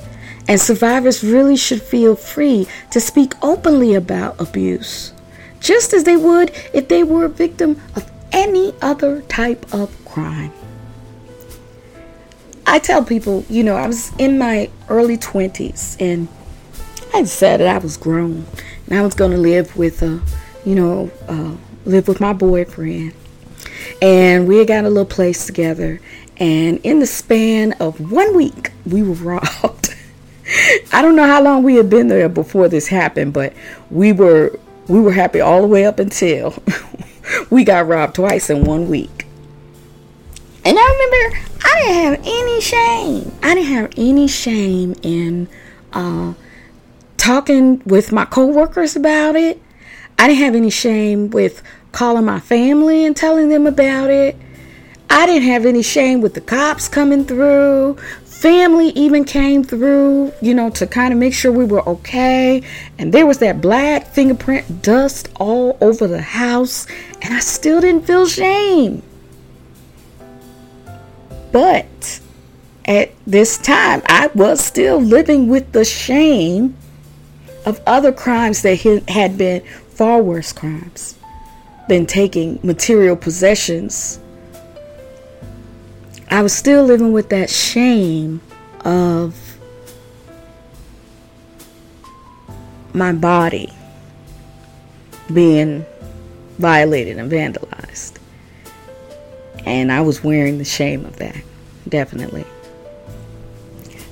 and 0.48 0.60
survivors 0.60 1.24
really 1.24 1.56
should 1.56 1.82
feel 1.82 2.16
free 2.16 2.68
to 2.92 3.00
speak 3.00 3.34
openly 3.42 3.96
about 3.96 4.40
abuse, 4.42 5.14
just 5.60 5.94
as 5.94 6.04
they 6.04 6.18
would 6.18 6.52
if 6.74 6.88
they 6.88 7.04
were 7.04 7.26
a 7.26 7.30
victim 7.30 7.82
of 7.96 8.10
any 8.32 8.74
other 8.82 9.22
type 9.24 9.74
of 9.74 9.94
crime. 10.06 10.52
I 12.66 12.80
tell 12.80 13.04
people, 13.04 13.46
you 13.50 13.64
know, 13.64 13.76
I 13.76 13.88
was 13.88 14.16
in 14.18 14.38
my 14.38 14.70
early 14.90 15.18
20s 15.18 16.00
and 16.00 16.28
I 17.14 17.22
decided 17.22 17.66
I 17.66 17.80
was 17.80 17.98
grown 17.98 18.46
and 18.88 19.00
I 19.00 19.02
was 19.02 19.16
going 19.16 19.32
to 19.32 19.38
live 19.38 19.76
with, 19.76 20.04
a, 20.04 20.22
you 20.66 20.76
know, 20.76 21.12
uh, 21.28 21.56
live 21.86 22.08
with 22.08 22.20
my 22.20 22.34
boyfriend. 22.34 23.14
And 24.02 24.48
we 24.48 24.58
had 24.58 24.68
got 24.68 24.86
a 24.86 24.90
little 24.90 25.06
place 25.06 25.46
together. 25.46 26.00
And 26.38 26.80
in 26.84 27.00
the 27.00 27.08
span 27.08 27.74
of 27.74 28.12
one 28.12 28.36
week, 28.36 28.72
we 28.86 29.02
were 29.02 29.14
robbed. 29.16 29.96
I 30.92 31.02
don't 31.02 31.16
know 31.16 31.26
how 31.26 31.42
long 31.42 31.64
we 31.64 31.76
had 31.76 31.90
been 31.90 32.08
there 32.08 32.30
before 32.30 32.68
this 32.68 32.88
happened, 32.88 33.34
but 33.34 33.54
we 33.90 34.14
were 34.14 34.60
we 34.90 35.00
were 35.00 35.14
happy 35.14 35.40
all 35.40 35.62
the 35.62 35.68
way 35.68 35.86
up 35.86 36.00
until 36.00 36.62
we 37.50 37.64
got 37.64 37.88
robbed 37.88 38.16
twice 38.16 38.50
in 38.50 38.66
one 38.66 38.90
week. 38.90 39.28
And 40.66 40.78
I 40.78 40.82
remember 40.82 41.40
I 41.64 41.82
didn't 41.82 42.04
have 42.04 42.20
any 42.26 42.62
shame. 42.62 43.32
I 43.44 43.56
didn't 43.56 43.70
have 43.70 43.92
any 43.96 44.28
shame 44.28 44.96
in 45.04 45.48
uh, 45.94 46.34
talking 47.18 47.82
with 47.86 48.12
my 48.12 48.26
coworkers 48.26 48.96
about 48.96 49.36
it. 49.36 49.62
I 50.18 50.28
didn't 50.28 50.44
have 50.44 50.56
any 50.56 50.70
shame 50.70 51.30
with 51.30 51.62
calling 51.92 52.26
my 52.26 52.40
family 52.40 53.06
and 53.06 53.16
telling 53.16 53.50
them 53.50 53.68
about 53.68 54.10
it. 54.10 54.36
I 55.10 55.26
didn't 55.26 55.44
have 55.44 55.66
any 55.66 55.82
shame 55.82 56.22
with 56.22 56.34
the 56.34 56.42
cops 56.42 56.88
coming 56.88 57.26
through. 57.26 57.98
Family 58.40 58.92
even 58.92 59.26
came 59.26 59.66
through, 59.66 60.32
you 60.42 60.54
know, 60.54 60.70
to 60.70 60.88
kind 60.88 61.12
of 61.12 61.20
make 61.20 61.34
sure 61.34 61.52
we 61.52 61.66
were 61.66 61.86
okay. 61.90 62.64
And 62.98 63.14
there 63.14 63.26
was 63.26 63.40
that 63.40 63.60
black 63.60 64.08
fingerprint 64.08 64.82
dust 64.82 65.28
all 65.42 65.78
over 65.82 66.08
the 66.08 66.22
house, 66.22 66.88
and 67.22 67.34
I 67.34 67.42
still 67.42 67.82
didn't 67.82 68.08
feel 68.08 68.26
shame. 68.26 69.04
But 71.52 72.22
at 72.86 73.12
this 73.28 73.58
time, 73.58 74.02
I 74.06 74.30
was 74.34 74.64
still 74.64 75.02
living 75.02 75.50
with 75.50 75.74
the 75.74 75.84
shame 75.84 76.78
of 77.66 77.82
other 77.86 78.14
crimes 78.14 78.62
that 78.62 78.80
had 79.10 79.38
been 79.38 79.66
far 79.90 80.22
worse 80.22 80.54
crimes 80.54 81.18
than 81.90 82.06
taking 82.06 82.58
material 82.64 83.18
possessions. 83.18 84.22
I 86.32 86.42
was 86.42 86.54
still 86.54 86.84
living 86.84 87.12
with 87.12 87.30
that 87.30 87.50
shame 87.50 88.42
of 88.86 89.36
my 92.94 93.14
body 93.14 93.74
being 95.34 95.86
violated 96.58 97.18
and 97.18 97.32
vandalized. 97.32 98.18
And 99.66 99.92
I 99.92 100.02
was 100.02 100.24
wearing 100.24 100.58
the 100.58 100.66
shame 100.66 101.06
of 101.06 101.18
that, 101.18 101.38
definitely. 101.88 102.46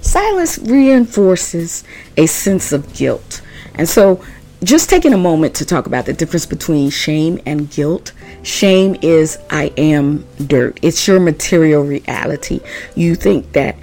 Silence 0.01 0.57
reinforces 0.57 1.83
a 2.15 2.25
sense 2.25 2.71
of 2.71 2.93
guilt. 2.93 3.41
And 3.75 3.87
so, 3.87 4.23
just 4.63 4.89
taking 4.89 5.13
a 5.13 5.17
moment 5.17 5.55
to 5.55 5.65
talk 5.65 5.85
about 5.85 6.05
the 6.05 6.13
difference 6.13 6.45
between 6.45 6.89
shame 6.89 7.39
and 7.45 7.69
guilt. 7.69 8.11
Shame 8.47 8.95
is 9.01 9.39
I 9.49 9.73
am 9.75 10.25
dirt. 10.47 10.79
It's 10.81 11.05
your 11.05 11.19
material 11.19 11.83
reality. 11.83 12.61
You 12.95 13.13
think 13.13 13.51
that 13.51 13.75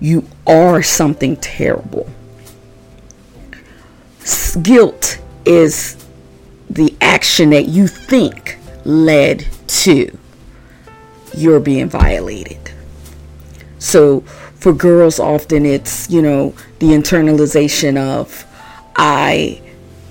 you 0.00 0.28
are 0.46 0.82
something 0.82 1.34
terrible. 1.38 2.06
Guilt 4.60 5.18
is 5.46 5.96
the 6.68 6.94
action 7.00 7.48
that 7.48 7.68
you 7.68 7.86
think 7.86 8.58
led 8.84 9.46
to 9.68 10.18
your 11.34 11.58
being 11.58 11.88
violated. 11.88 12.70
So 13.78 14.20
for 14.56 14.74
girls 14.74 15.18
often 15.18 15.64
it's, 15.64 16.10
you 16.10 16.20
know, 16.20 16.54
the 16.80 16.88
internalization 16.88 17.96
of 17.96 18.44
I 18.94 19.62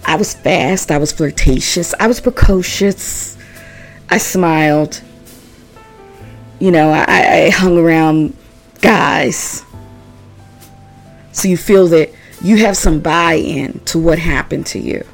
I 0.08 0.16
was 0.16 0.34
fast, 0.34 0.90
I 0.90 0.98
was 0.98 1.12
flirtatious, 1.12 1.94
I 2.00 2.08
was 2.08 2.22
precocious, 2.22 3.38
I 4.10 4.18
smiled, 4.18 5.02
you 6.60 6.72
know, 6.72 6.90
I, 6.92 7.04
I 7.08 7.50
hung 7.50 7.78
around 7.78 8.34
guys. 8.82 9.64
So 11.34 11.50
you 11.50 11.58
feel 11.58 11.88
that 11.90 12.10
you 12.42 12.58
have 12.66 12.78
some 12.78 13.02
buy 13.02 13.34
in 13.34 13.80
to 13.82 14.00
what 14.00 14.18
happened 14.18 14.66
to 14.68 14.80
you. 14.80 15.06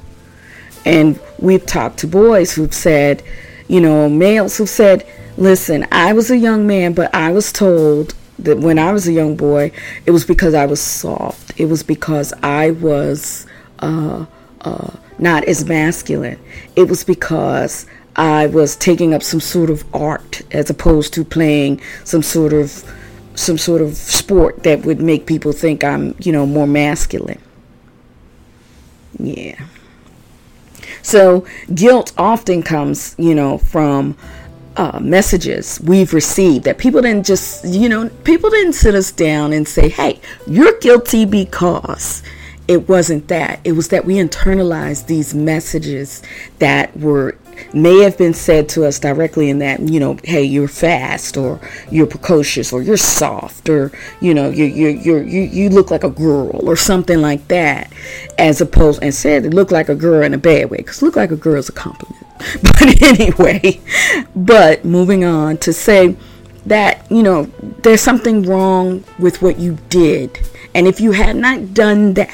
And 0.85 1.19
we've 1.39 1.65
talked 1.65 1.97
to 1.99 2.07
boys 2.07 2.53
who've 2.53 2.73
said, 2.73 3.23
you 3.67 3.81
know, 3.81 4.07
males 4.07 4.57
who've 4.57 4.69
said, 4.69 5.07
listen, 5.37 5.87
I 5.91 6.13
was 6.13 6.29
a 6.29 6.37
young 6.37 6.67
man, 6.67 6.93
but 6.93 7.13
I 7.15 7.31
was 7.31 7.51
told 7.51 8.13
that 8.39 8.59
when 8.59 8.77
I 8.77 8.91
was 8.91 9.07
a 9.07 9.13
young 9.13 9.35
boy, 9.35 9.71
it 10.05 10.11
was 10.11 10.23
because 10.23 10.53
I 10.53 10.65
was 10.65 10.79
soft. 10.79 11.59
It 11.59 11.65
was 11.65 11.81
because 11.81 12.31
I 12.43 12.71
was 12.71 13.47
uh, 13.79 14.25
uh, 14.63 14.91
not 15.19 15.43
as 15.45 15.65
masculine. 15.65 16.39
It 16.75 16.87
was 16.87 17.03
because 17.03 17.85
I 18.15 18.47
was 18.47 18.75
taking 18.75 19.13
up 19.13 19.23
some 19.23 19.39
sort 19.39 19.69
of 19.69 19.83
art 19.93 20.41
as 20.51 20.69
opposed 20.69 21.13
to 21.15 21.25
playing 21.25 21.81
some 22.03 22.21
sort 22.21 22.53
of 22.53 22.83
some 23.35 23.57
sort 23.57 23.81
of 23.81 23.95
sport 23.95 24.61
that 24.63 24.85
would 24.85 25.01
make 25.01 25.25
people 25.25 25.51
think 25.51 25.83
I'm, 25.83 26.15
you 26.19 26.31
know, 26.31 26.45
more 26.45 26.67
masculine. 26.67 27.41
Yeah. 29.17 29.59
So 31.01 31.45
guilt 31.73 32.13
often 32.17 32.61
comes, 32.61 33.15
you 33.17 33.33
know, 33.33 33.57
from 33.57 34.15
uh, 34.77 34.99
messages 34.99 35.79
we've 35.83 36.13
received 36.13 36.65
that 36.65 36.77
people 36.77 37.01
didn't 37.01 37.25
just, 37.25 37.65
you 37.65 37.89
know, 37.89 38.09
people 38.23 38.49
didn't 38.49 38.73
sit 38.73 38.95
us 38.95 39.11
down 39.11 39.53
and 39.53 39.67
say, 39.67 39.89
hey, 39.89 40.19
you're 40.47 40.77
guilty 40.79 41.25
because 41.25 42.23
it 42.67 42.87
wasn't 42.87 43.27
that. 43.27 43.59
It 43.63 43.73
was 43.73 43.89
that 43.89 44.05
we 44.05 44.15
internalized 44.15 45.07
these 45.07 45.33
messages 45.33 46.21
that 46.59 46.95
were 46.97 47.35
may 47.73 47.99
have 47.99 48.17
been 48.17 48.33
said 48.33 48.67
to 48.67 48.83
us 48.85 48.99
directly 48.99 49.49
in 49.49 49.59
that 49.59 49.79
you 49.79 49.99
know 49.99 50.17
hey 50.23 50.43
you're 50.43 50.67
fast 50.67 51.37
or 51.37 51.59
you're 51.91 52.07
precocious 52.07 52.73
or 52.73 52.81
you're 52.81 52.97
soft 52.97 53.69
or 53.69 53.91
you 54.21 54.33
know 54.33 54.49
you 54.49 54.65
you 54.65 54.89
you 54.89 55.41
you 55.41 55.69
look 55.69 55.91
like 55.91 56.03
a 56.03 56.09
girl 56.09 56.67
or 56.67 56.75
something 56.75 57.21
like 57.21 57.47
that. 57.49 57.91
As 58.37 58.61
opposed 58.61 59.03
and 59.03 59.13
said 59.13 59.45
it 59.45 59.53
look 59.53 59.71
like 59.71 59.89
a 59.89 59.95
girl 59.95 60.23
in 60.23 60.33
a 60.33 60.37
bad 60.37 60.69
way 60.69 60.77
because 60.77 61.01
look 61.01 61.15
like 61.15 61.31
a 61.31 61.35
girl 61.35 61.57
is 61.57 61.69
a 61.69 61.73
compliment. 61.73 62.17
But 62.61 63.01
anyway 63.01 63.79
but 64.35 64.83
moving 64.83 65.23
on 65.23 65.57
to 65.59 65.71
say 65.71 66.15
that 66.65 67.09
you 67.11 67.23
know 67.23 67.43
there's 67.83 68.01
something 68.01 68.43
wrong 68.43 69.03
with 69.19 69.41
what 69.41 69.59
you 69.59 69.77
did. 69.89 70.39
And 70.75 70.87
if 70.87 70.99
you 70.99 71.11
had 71.11 71.35
not 71.35 71.73
done 71.73 72.15
that 72.15 72.31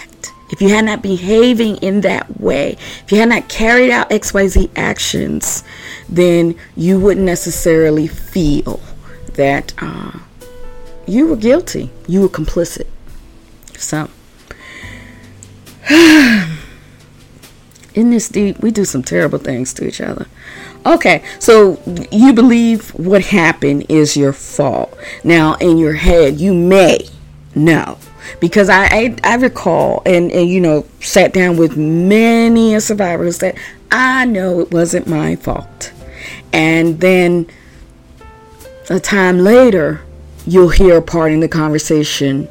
if 0.49 0.61
you 0.61 0.69
had 0.69 0.85
not 0.85 1.01
behaving 1.01 1.77
in 1.77 2.01
that 2.01 2.39
way, 2.39 2.77
if 3.03 3.11
you 3.11 3.19
had 3.19 3.29
not 3.29 3.47
carried 3.49 3.91
out 3.91 4.09
XYZ 4.09 4.69
actions, 4.75 5.63
then 6.07 6.55
you 6.75 6.99
wouldn't 6.99 7.25
necessarily 7.25 8.07
feel 8.07 8.79
that 9.33 9.73
uh, 9.77 10.19
you 11.07 11.27
were 11.27 11.35
guilty. 11.35 11.91
You 12.07 12.21
were 12.21 12.29
complicit. 12.29 12.87
So, 13.77 14.09
in 17.93 18.09
this 18.11 18.27
deep, 18.29 18.59
we 18.59 18.71
do 18.71 18.85
some 18.85 19.03
terrible 19.03 19.39
things 19.39 19.73
to 19.75 19.87
each 19.87 20.01
other. 20.01 20.27
Okay, 20.85 21.23
so 21.39 21.81
you 22.11 22.33
believe 22.33 22.89
what 22.91 23.25
happened 23.25 23.85
is 23.89 24.15
your 24.15 24.33
fault. 24.33 24.97
Now, 25.23 25.55
in 25.55 25.77
your 25.77 25.93
head, 25.93 26.39
you 26.39 26.53
may 26.53 27.07
know 27.53 27.97
because 28.39 28.69
I, 28.69 28.85
I, 28.85 29.15
I 29.23 29.35
recall 29.35 30.01
and, 30.05 30.31
and 30.31 30.49
you 30.49 30.61
know 30.61 30.85
sat 31.01 31.33
down 31.33 31.57
with 31.57 31.77
many 31.77 32.75
a 32.75 32.81
survivor 32.81 33.23
who 33.23 33.31
said 33.31 33.57
I 33.91 34.25
know 34.25 34.59
it 34.59 34.71
wasn't 34.71 35.07
my 35.07 35.35
fault, 35.35 35.91
and 36.53 36.99
then 36.99 37.47
a 38.89 38.99
time 38.99 39.39
later 39.39 40.01
you'll 40.45 40.69
hear 40.69 40.97
a 40.97 41.01
part 41.01 41.31
in 41.31 41.39
the 41.39 41.47
conversation 41.47 42.45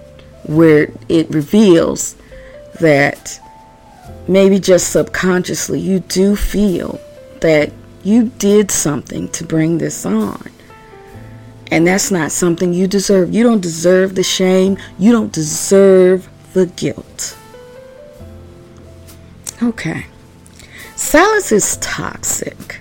where 0.44 0.90
it 1.08 1.28
reveals 1.30 2.16
that 2.80 3.40
maybe 4.28 4.58
just 4.58 4.90
subconsciously 4.90 5.80
you 5.80 6.00
do 6.00 6.36
feel 6.36 7.00
that 7.40 7.72
you 8.04 8.30
did 8.38 8.70
something 8.70 9.28
to 9.30 9.44
bring 9.44 9.78
this 9.78 10.06
on 10.06 10.50
and 11.70 11.86
that's 11.86 12.10
not 12.10 12.32
something 12.32 12.72
you 12.72 12.86
deserve. 12.86 13.32
You 13.32 13.42
don't 13.42 13.60
deserve 13.60 14.14
the 14.14 14.22
shame. 14.22 14.78
You 14.98 15.12
don't 15.12 15.32
deserve 15.32 16.28
the 16.54 16.66
guilt. 16.66 17.36
Okay. 19.62 20.06
Silence 20.96 21.52
is 21.52 21.76
toxic. 21.78 22.80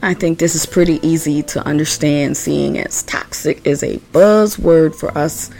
I 0.00 0.14
think 0.14 0.38
this 0.38 0.54
is 0.54 0.64
pretty 0.64 1.00
easy 1.06 1.42
to 1.44 1.66
understand, 1.66 2.36
seeing 2.36 2.78
as 2.78 3.02
toxic 3.02 3.66
is 3.66 3.82
a 3.82 3.98
buzzword 4.12 4.94
for 4.94 5.16
us 5.18 5.50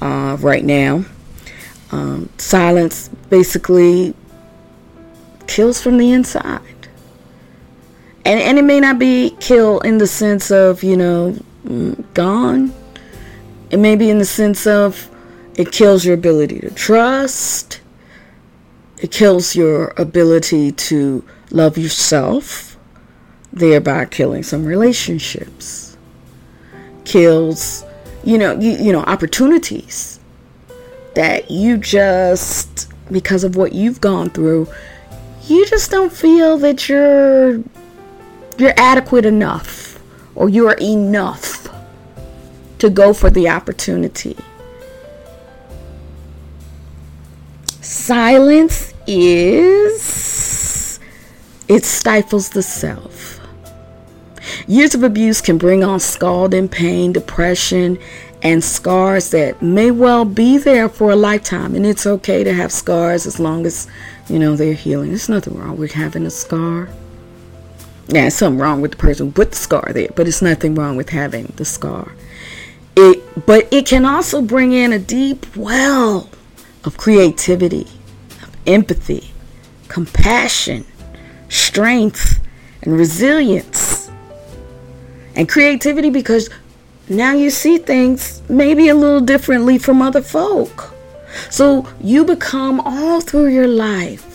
uh, 0.00 0.36
right 0.40 0.64
now. 0.64 1.04
Um, 1.90 2.30
silence 2.38 3.08
basically 3.30 4.14
kills 5.48 5.82
from 5.82 5.98
the 5.98 6.12
inside. 6.12 6.62
And, 8.24 8.38
and 8.38 8.58
it 8.58 8.64
may 8.64 8.78
not 8.78 8.98
be 8.98 9.36
kill 9.40 9.80
in 9.80 9.98
the 9.98 10.06
sense 10.06 10.52
of, 10.52 10.84
you 10.84 10.96
know, 10.96 11.36
gone. 12.14 12.72
It 13.70 13.78
may 13.78 13.96
be 13.96 14.10
in 14.10 14.18
the 14.18 14.24
sense 14.24 14.66
of 14.66 15.10
it 15.54 15.72
kills 15.72 16.04
your 16.04 16.14
ability 16.14 16.60
to 16.60 16.70
trust, 16.70 17.80
it 18.98 19.10
kills 19.10 19.54
your 19.54 19.92
ability 19.96 20.72
to 20.72 21.24
love 21.50 21.78
yourself, 21.78 22.76
thereby 23.52 24.04
killing 24.06 24.42
some 24.42 24.64
relationships, 24.64 25.96
kills, 27.04 27.84
you 28.24 28.38
know, 28.38 28.58
you, 28.58 28.72
you 28.72 28.92
know, 28.92 29.00
opportunities 29.02 30.20
that 31.14 31.50
you 31.50 31.76
just, 31.76 32.92
because 33.10 33.44
of 33.44 33.56
what 33.56 33.72
you've 33.72 34.00
gone 34.00 34.30
through, 34.30 34.68
you 35.46 35.66
just 35.66 35.90
don't 35.90 36.12
feel 36.12 36.58
that 36.58 36.88
you're 36.88 37.62
you're 38.56 38.74
adequate 38.76 39.24
enough 39.24 39.98
or 40.34 40.48
you 40.48 40.68
are 40.68 40.76
enough 40.80 41.49
to 42.80 42.90
go 42.90 43.12
for 43.12 43.30
the 43.30 43.48
opportunity. 43.48 44.36
Silence 47.80 48.92
is, 49.06 51.00
it 51.68 51.84
stifles 51.84 52.50
the 52.50 52.62
self. 52.62 53.40
Years 54.66 54.94
of 54.94 55.02
abuse 55.02 55.40
can 55.40 55.58
bring 55.58 55.82
on 55.84 56.00
scalding 56.00 56.68
pain, 56.68 57.12
depression, 57.12 57.98
and 58.42 58.62
scars 58.64 59.30
that 59.30 59.60
may 59.60 59.90
well 59.90 60.24
be 60.24 60.58
there 60.58 60.88
for 60.88 61.10
a 61.10 61.16
lifetime. 61.16 61.74
And 61.74 61.84
it's 61.84 62.06
okay 62.06 62.44
to 62.44 62.54
have 62.54 62.72
scars 62.72 63.26
as 63.26 63.38
long 63.38 63.66
as, 63.66 63.86
you 64.28 64.38
know, 64.38 64.56
they're 64.56 64.74
healing. 64.74 65.08
There's 65.08 65.28
nothing 65.28 65.58
wrong 65.58 65.76
with 65.76 65.92
having 65.92 66.26
a 66.26 66.30
scar. 66.30 66.88
Yeah, 68.08 68.28
something 68.28 68.58
wrong 68.58 68.80
with 68.80 68.92
the 68.92 68.96
person 68.96 69.32
with 69.34 69.50
the 69.50 69.56
scar 69.56 69.92
there, 69.92 70.08
but 70.16 70.26
it's 70.26 70.42
nothing 70.42 70.74
wrong 70.74 70.96
with 70.96 71.10
having 71.10 71.52
the 71.56 71.64
scar. 71.64 72.12
It, 72.96 73.46
but 73.46 73.72
it 73.72 73.86
can 73.86 74.04
also 74.04 74.42
bring 74.42 74.72
in 74.72 74.92
a 74.92 74.98
deep 74.98 75.56
well 75.56 76.28
of 76.84 76.96
creativity, 76.96 77.86
of 78.42 78.56
empathy, 78.66 79.30
compassion, 79.88 80.84
strength, 81.48 82.40
and 82.82 82.96
resilience. 82.96 84.10
And 85.34 85.48
creativity 85.48 86.10
because 86.10 86.50
now 87.08 87.32
you 87.32 87.50
see 87.50 87.78
things 87.78 88.42
maybe 88.48 88.88
a 88.88 88.94
little 88.94 89.20
differently 89.20 89.78
from 89.78 90.02
other 90.02 90.22
folk. 90.22 90.92
So 91.48 91.86
you 92.00 92.24
become 92.24 92.80
all 92.80 93.20
through 93.20 93.48
your 93.48 93.68
life 93.68 94.26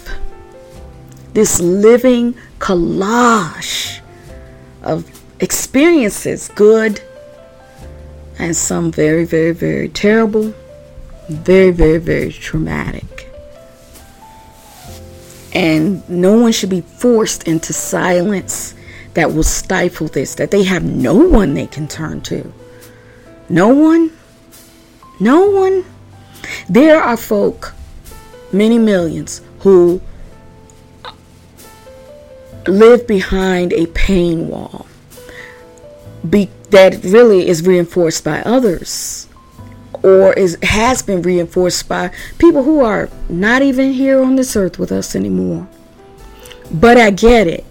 this 1.35 1.59
living 1.59 2.33
collage 2.59 3.99
of 4.83 5.05
experiences, 5.41 6.49
good 6.55 7.01
and 8.37 8.55
some 8.55 8.91
very, 8.91 9.25
very, 9.25 9.51
very 9.51 9.89
terrible, 9.89 10.53
very, 11.29 11.71
very, 11.71 11.97
very 11.97 12.31
traumatic. 12.31 13.31
And 15.53 16.07
no 16.09 16.37
one 16.37 16.51
should 16.51 16.69
be 16.69 16.81
forced 16.81 17.47
into 17.47 17.71
silence 17.71 18.75
that 19.13 19.33
will 19.33 19.43
stifle 19.43 20.07
this, 20.07 20.35
that 20.35 20.51
they 20.51 20.63
have 20.63 20.83
no 20.83 21.15
one 21.15 21.53
they 21.53 21.67
can 21.67 21.87
turn 21.87 22.21
to. 22.21 22.51
No 23.47 23.69
one? 23.69 24.11
No 25.19 25.49
one. 25.49 25.85
There 26.67 27.01
are 27.01 27.15
folk, 27.15 27.73
many 28.51 28.77
millions, 28.77 29.41
who 29.59 30.01
live 32.67 33.07
behind 33.07 33.71
a 33.73 33.85
pain 33.87 34.49
wall 34.49 34.85
be, 36.29 36.49
that 36.71 37.03
really 37.03 37.47
is 37.47 37.65
reinforced 37.65 38.23
by 38.23 38.41
others 38.41 39.27
or 40.03 40.33
is 40.33 40.57
has 40.61 41.01
been 41.01 41.21
reinforced 41.21 41.87
by 41.87 42.11
people 42.37 42.63
who 42.63 42.81
are 42.81 43.09
not 43.29 43.61
even 43.61 43.93
here 43.93 44.21
on 44.21 44.35
this 44.35 44.55
earth 44.55 44.77
with 44.77 44.91
us 44.91 45.15
anymore. 45.15 45.67
But 46.71 46.97
I 46.97 47.11
get 47.11 47.47
it. 47.47 47.65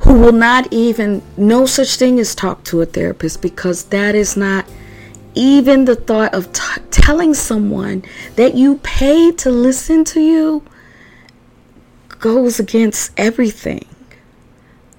Who 0.00 0.20
will 0.20 0.32
not 0.32 0.72
even 0.72 1.22
no 1.36 1.64
such 1.66 1.96
thing 1.96 2.18
as 2.18 2.34
talk 2.34 2.64
to 2.64 2.82
a 2.82 2.86
therapist 2.86 3.40
because 3.40 3.84
that 3.84 4.14
is 4.14 4.36
not 4.36 4.66
even 5.34 5.84
the 5.84 5.96
thought 5.96 6.34
of 6.34 6.52
t- 6.52 6.82
telling 6.90 7.34
someone 7.34 8.04
that 8.36 8.54
you 8.54 8.78
paid 8.78 9.38
to 9.38 9.50
listen 9.50 10.04
to 10.04 10.20
you 10.20 10.62
goes 12.08 12.60
against 12.60 13.10
everything 13.16 13.86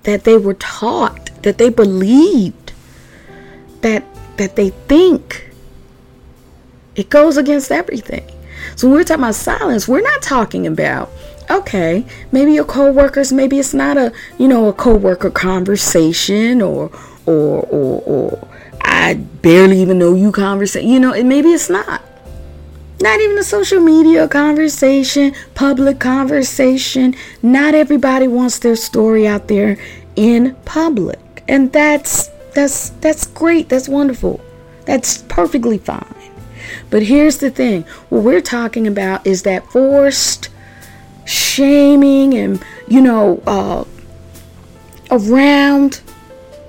that 0.03 0.23
they 0.25 0.37
were 0.37 0.55
taught, 0.55 1.22
that 1.43 1.57
they 1.57 1.69
believed, 1.69 2.73
that 3.81 4.03
that 4.37 4.55
they 4.55 4.69
think. 4.69 5.49
It 6.95 7.09
goes 7.09 7.37
against 7.37 7.71
everything. 7.71 8.29
So 8.75 8.87
when 8.87 8.97
we're 8.97 9.03
talking 9.03 9.23
about 9.23 9.35
silence, 9.35 9.87
we're 9.87 10.01
not 10.01 10.21
talking 10.21 10.67
about 10.67 11.09
okay, 11.49 12.05
maybe 12.31 12.53
your 12.53 12.65
coworkers, 12.65 13.31
maybe 13.31 13.59
it's 13.59 13.73
not 13.73 13.97
a 13.97 14.11
you 14.37 14.47
know 14.47 14.67
a 14.67 14.73
coworker 14.73 15.29
conversation 15.29 16.61
or 16.61 16.91
or 17.25 17.61
or 17.61 18.01
or 18.05 18.47
I 18.81 19.15
barely 19.15 19.81
even 19.81 19.99
know 19.99 20.15
you 20.15 20.31
conversation. 20.31 20.89
You 20.89 20.99
know, 20.99 21.13
and 21.13 21.29
maybe 21.29 21.49
it's 21.49 21.69
not. 21.69 22.01
Not 23.01 23.19
even 23.19 23.37
a 23.37 23.43
social 23.43 23.81
media 23.81 24.29
conversation, 24.29 25.35
public 25.55 25.99
conversation. 25.99 27.15
Not 27.41 27.73
everybody 27.73 28.29
wants 28.29 28.59
their 28.59 28.77
story 28.77 29.27
out 29.27 29.49
there 29.49 29.77
in 30.15 30.55
public. 30.63 31.19
And 31.47 31.71
that's 31.71 32.27
that's 32.53 32.89
that's 32.89 33.27
great. 33.27 33.69
That's 33.69 33.89
wonderful. 33.89 34.41
That's 34.85 35.19
perfectly 35.23 35.77
fine. 35.77 36.31
But 36.89 37.03
here's 37.03 37.37
the 37.37 37.51
thing. 37.51 37.83
What 38.09 38.23
we're 38.23 38.41
talking 38.41 38.87
about 38.87 39.25
is 39.27 39.43
that 39.43 39.65
forced 39.71 40.49
shaming 41.25 42.33
and 42.33 42.63
you 42.87 43.01
know 43.01 43.41
uh, 43.47 43.85
around 45.11 46.01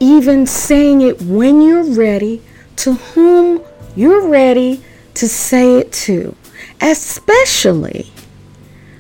even 0.00 0.46
saying 0.46 1.00
it 1.00 1.22
when 1.22 1.62
you're 1.62 1.94
ready 1.94 2.42
to 2.76 2.94
whom 2.94 3.62
you're 3.96 4.28
ready 4.28 4.82
to 5.14 5.28
say 5.28 5.78
it 5.78 5.92
to, 5.92 6.34
especially 6.80 8.10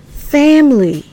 family, 0.08 1.04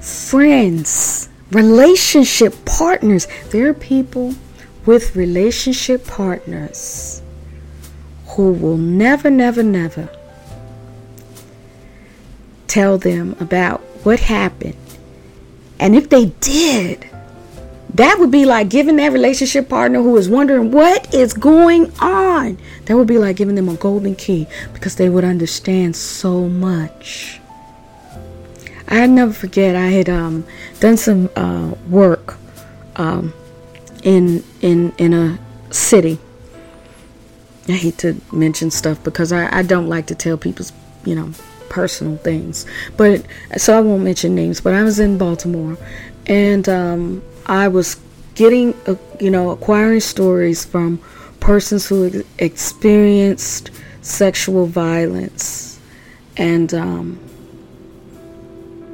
friends, 0.00 1.29
relationship 1.50 2.54
partners. 2.64 3.26
There 3.50 3.68
are 3.68 3.74
people 3.74 4.34
with 4.86 5.16
relationship 5.16 6.06
partners 6.06 7.22
who 8.28 8.52
will 8.52 8.76
never, 8.76 9.30
never, 9.30 9.62
never 9.62 10.08
tell 12.66 12.98
them 12.98 13.36
about 13.40 13.80
what 14.04 14.20
happened. 14.20 14.76
And 15.78 15.96
if 15.96 16.08
they 16.08 16.26
did, 16.40 17.08
that 17.94 18.18
would 18.18 18.30
be 18.30 18.44
like 18.44 18.68
giving 18.68 18.96
that 18.96 19.12
relationship 19.12 19.68
partner 19.68 20.00
who 20.00 20.16
is 20.16 20.28
wondering 20.28 20.70
what 20.70 21.12
is 21.12 21.32
going 21.32 21.92
on. 22.00 22.58
That 22.84 22.96
would 22.96 23.08
be 23.08 23.18
like 23.18 23.36
giving 23.36 23.56
them 23.56 23.68
a 23.68 23.74
golden 23.74 24.14
key 24.14 24.46
because 24.72 24.94
they 24.94 25.08
would 25.08 25.24
understand 25.24 25.96
so 25.96 26.48
much. 26.48 27.39
I 28.90 29.06
never 29.06 29.32
forget 29.32 29.76
I 29.76 29.86
had 29.86 30.08
um, 30.08 30.44
done 30.80 30.96
some 30.96 31.30
uh, 31.36 31.74
work 31.88 32.36
um, 32.96 33.32
in 34.02 34.42
in 34.60 34.92
in 34.98 35.14
a 35.14 35.38
city. 35.70 36.18
I 37.68 37.72
hate 37.72 37.98
to 37.98 38.20
mention 38.32 38.70
stuff 38.70 39.02
because 39.04 39.32
I, 39.32 39.58
I 39.58 39.62
don't 39.62 39.88
like 39.88 40.06
to 40.06 40.14
tell 40.14 40.36
people's 40.36 40.72
you 41.04 41.14
know 41.14 41.30
personal 41.68 42.16
things, 42.16 42.66
but 42.96 43.24
so 43.56 43.78
I 43.78 43.80
won't 43.80 44.02
mention 44.02 44.34
names. 44.34 44.60
But 44.60 44.74
I 44.74 44.82
was 44.82 44.98
in 44.98 45.18
Baltimore, 45.18 45.78
and 46.26 46.68
um, 46.68 47.22
I 47.46 47.68
was 47.68 47.96
getting, 48.34 48.74
uh, 48.86 48.96
you 49.20 49.30
know, 49.30 49.50
acquiring 49.50 50.00
stories 50.00 50.64
from 50.64 50.98
persons 51.40 51.86
who 51.86 52.06
ex- 52.06 52.24
experienced 52.38 53.70
sexual 54.02 54.66
violence. 54.66 55.78
And 56.36 56.72
um, 56.72 57.20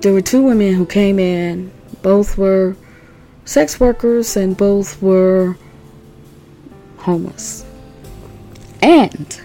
there 0.06 0.12
were 0.12 0.20
two 0.20 0.40
women 0.40 0.72
who 0.72 0.86
came 0.86 1.18
in. 1.18 1.68
Both 2.00 2.38
were 2.38 2.76
sex 3.44 3.80
workers 3.80 4.36
and 4.36 4.56
both 4.56 5.02
were 5.02 5.56
homeless. 6.98 7.66
And 8.80 9.42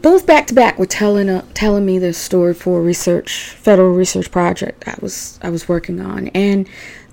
both 0.00 0.26
back 0.26 0.46
to 0.46 0.54
back 0.54 0.78
were 0.78 0.86
telling 0.86 1.28
uh, 1.28 1.44
telling 1.54 1.84
me 1.84 1.98
this 1.98 2.18
story 2.18 2.54
for 2.54 2.78
a 2.78 2.82
research 2.82 3.50
federal 3.50 3.92
research 3.92 4.30
project 4.30 4.86
I 4.86 4.94
was 5.00 5.40
I 5.42 5.50
was 5.50 5.68
working 5.68 6.00
on, 6.00 6.28
and 6.28 6.68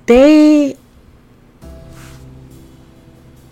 they 0.05 0.77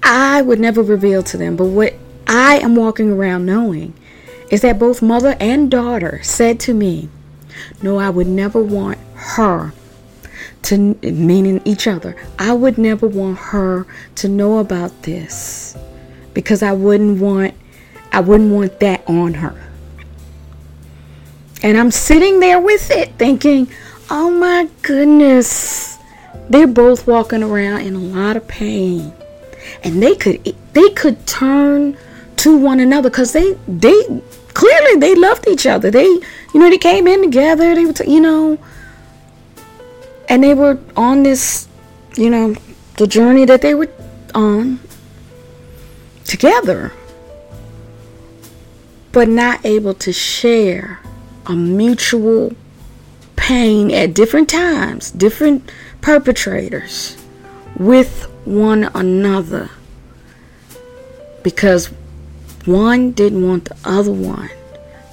I 0.03 0.43
would 0.43 0.59
never 0.59 0.83
reveal 0.83 1.23
to 1.23 1.35
them, 1.37 1.55
but 1.55 1.65
what 1.65 1.95
I 2.27 2.59
am 2.59 2.75
walking 2.75 3.11
around 3.11 3.47
knowing 3.47 3.95
is 4.51 4.61
that 4.61 4.77
both 4.77 5.01
mother 5.01 5.35
and 5.39 5.71
daughter 5.71 6.21
said 6.21 6.59
to 6.59 6.75
me, 6.75 7.09
No, 7.81 7.97
I 7.97 8.09
would 8.09 8.27
never 8.27 8.61
want 8.61 8.97
her 9.13 9.73
to, 10.63 10.77
meaning 11.01 11.61
each 11.65 11.87
other, 11.87 12.15
I 12.37 12.53
would 12.53 12.77
never 12.77 13.07
want 13.07 13.37
her 13.37 13.85
to 14.15 14.27
know 14.27 14.59
about 14.59 15.03
this 15.03 15.77
because 16.33 16.61
I 16.61 16.73
wouldn't 16.73 17.19
want, 17.19 17.53
I 18.11 18.19
wouldn't 18.19 18.51
want 18.51 18.79
that 18.79 19.07
on 19.07 19.35
her. 19.35 19.55
And 21.63 21.77
I'm 21.77 21.91
sitting 21.91 22.39
there 22.39 22.59
with 22.59 22.91
it 22.91 23.13
thinking, 23.13 23.69
oh 24.09 24.29
my 24.29 24.69
goodness 24.81 25.97
they're 26.49 26.67
both 26.67 27.07
walking 27.07 27.43
around 27.43 27.81
in 27.81 27.95
a 27.95 27.99
lot 27.99 28.37
of 28.37 28.47
pain. 28.47 29.11
And 29.83 30.01
they 30.01 30.15
could 30.15 30.43
they 30.73 30.89
could 30.91 31.25
turn 31.27 31.97
to 32.37 32.57
one 32.57 32.79
another 32.79 33.09
cuz 33.09 33.33
they 33.33 33.57
they 33.67 34.21
clearly 34.53 34.99
they 34.99 35.15
loved 35.15 35.47
each 35.47 35.65
other. 35.65 35.91
They 35.91 36.19
you 36.57 36.63
know 36.63 36.71
they 36.71 36.79
came 36.79 37.05
in 37.05 37.21
together. 37.21 37.75
They 37.75 37.85
were 37.85 37.93
t- 37.93 38.11
you 38.11 38.19
know 38.19 38.57
and 40.27 40.43
they 40.43 40.55
were 40.55 40.79
on 40.95 41.21
this 41.21 41.67
you 42.15 42.31
know 42.31 42.55
the 42.97 43.05
journey 43.05 43.45
that 43.45 43.61
they 43.61 43.75
were 43.75 43.91
on 44.33 44.79
together 46.25 46.91
but 49.11 49.29
not 49.29 49.63
able 49.63 49.93
to 49.93 50.11
share 50.11 50.99
a 51.45 51.53
mutual 51.53 52.53
pain 53.35 53.91
at 53.91 54.15
different 54.15 54.49
times, 54.49 55.11
different 55.11 55.71
perpetrators 56.01 57.17
with 57.77 58.23
one 58.45 58.89
another 58.95 59.69
because 61.43 61.91
one 62.65 63.11
didn't 63.11 63.47
want 63.47 63.65
the 63.65 63.77
other 63.85 64.11
one 64.11 64.49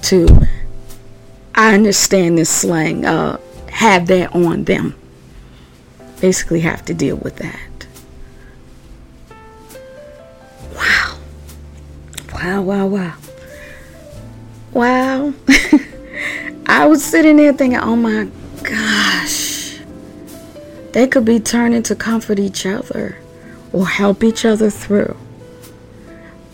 to 0.01 0.44
I 1.55 1.73
understand 1.73 2.37
this 2.37 2.49
slang 2.49 3.05
uh 3.05 3.39
have 3.71 4.07
that 4.07 4.35
on 4.35 4.65
them. 4.65 4.95
Basically 6.19 6.59
have 6.61 6.83
to 6.85 6.93
deal 6.93 7.15
with 7.15 7.37
that. 7.37 7.87
Wow. 10.75 11.17
Wow 12.33 12.61
wow 12.61 12.87
wow. 12.87 13.15
Wow. 14.73 15.33
I 16.65 16.85
was 16.87 17.03
sitting 17.03 17.37
there 17.37 17.53
thinking 17.53 17.79
oh 17.79 17.95
my 17.95 18.29
gosh. 18.61 19.79
They 20.91 21.07
could 21.07 21.23
be 21.23 21.39
turning 21.39 21.83
to 21.83 21.95
comfort 21.95 22.37
each 22.37 22.65
other 22.65 23.17
or 23.71 23.87
help 23.87 24.23
each 24.25 24.43
other 24.43 24.69
through. 24.69 25.15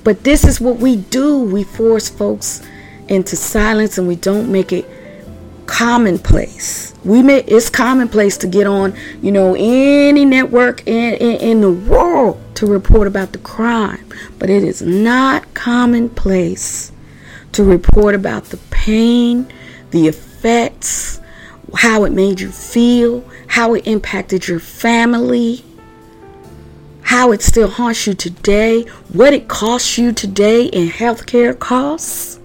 But 0.04 0.24
this 0.24 0.44
is 0.44 0.62
what 0.62 0.78
we 0.78 0.96
do. 0.96 1.40
We 1.40 1.64
force 1.64 2.10
folks 2.10 2.62
into 3.12 3.36
silence 3.36 3.98
and 3.98 4.08
we 4.08 4.16
don't 4.16 4.52
make 4.52 4.72
it 4.72 4.90
commonplace. 5.68 6.94
We 7.04 7.22
make 7.22 7.48
it's 7.48 7.70
commonplace 7.70 8.38
to 8.38 8.48
get 8.48 8.68
on, 8.68 8.96
you 9.22 9.32
know, 9.32 9.56
any 9.58 10.26
network 10.26 10.88
in, 10.88 11.14
in, 11.16 11.42
in 11.42 11.62
the 11.62 11.72
world 11.72 12.42
to 12.56 12.66
report 12.66 13.08
about 13.08 13.32
the 13.32 13.40
crime. 13.40 14.06
But 14.40 14.50
it 14.50 14.64
is 14.64 14.82
not 14.82 15.54
commonplace 15.54 16.92
to 17.54 17.64
report 17.64 18.16
about 18.16 18.46
the 18.46 18.58
pain, 18.70 19.52
the 19.92 20.08
effects, 20.08 21.20
how 21.76 22.04
it 22.04 22.12
made 22.12 22.40
you 22.40 22.52
feel, 22.52 23.24
how 23.48 23.74
it 23.74 23.88
impacted 23.88 24.48
your 24.48 24.60
family, 24.60 25.64
how 27.02 27.32
it 27.32 27.42
still 27.42 27.70
haunts 27.70 28.08
you 28.08 28.14
today, 28.14 28.84
what 29.14 29.34
it 29.34 29.48
costs 29.48 29.98
you 29.98 30.12
today 30.12 30.66
in 30.66 30.90
healthcare 30.90 31.58
costs. 31.58 32.41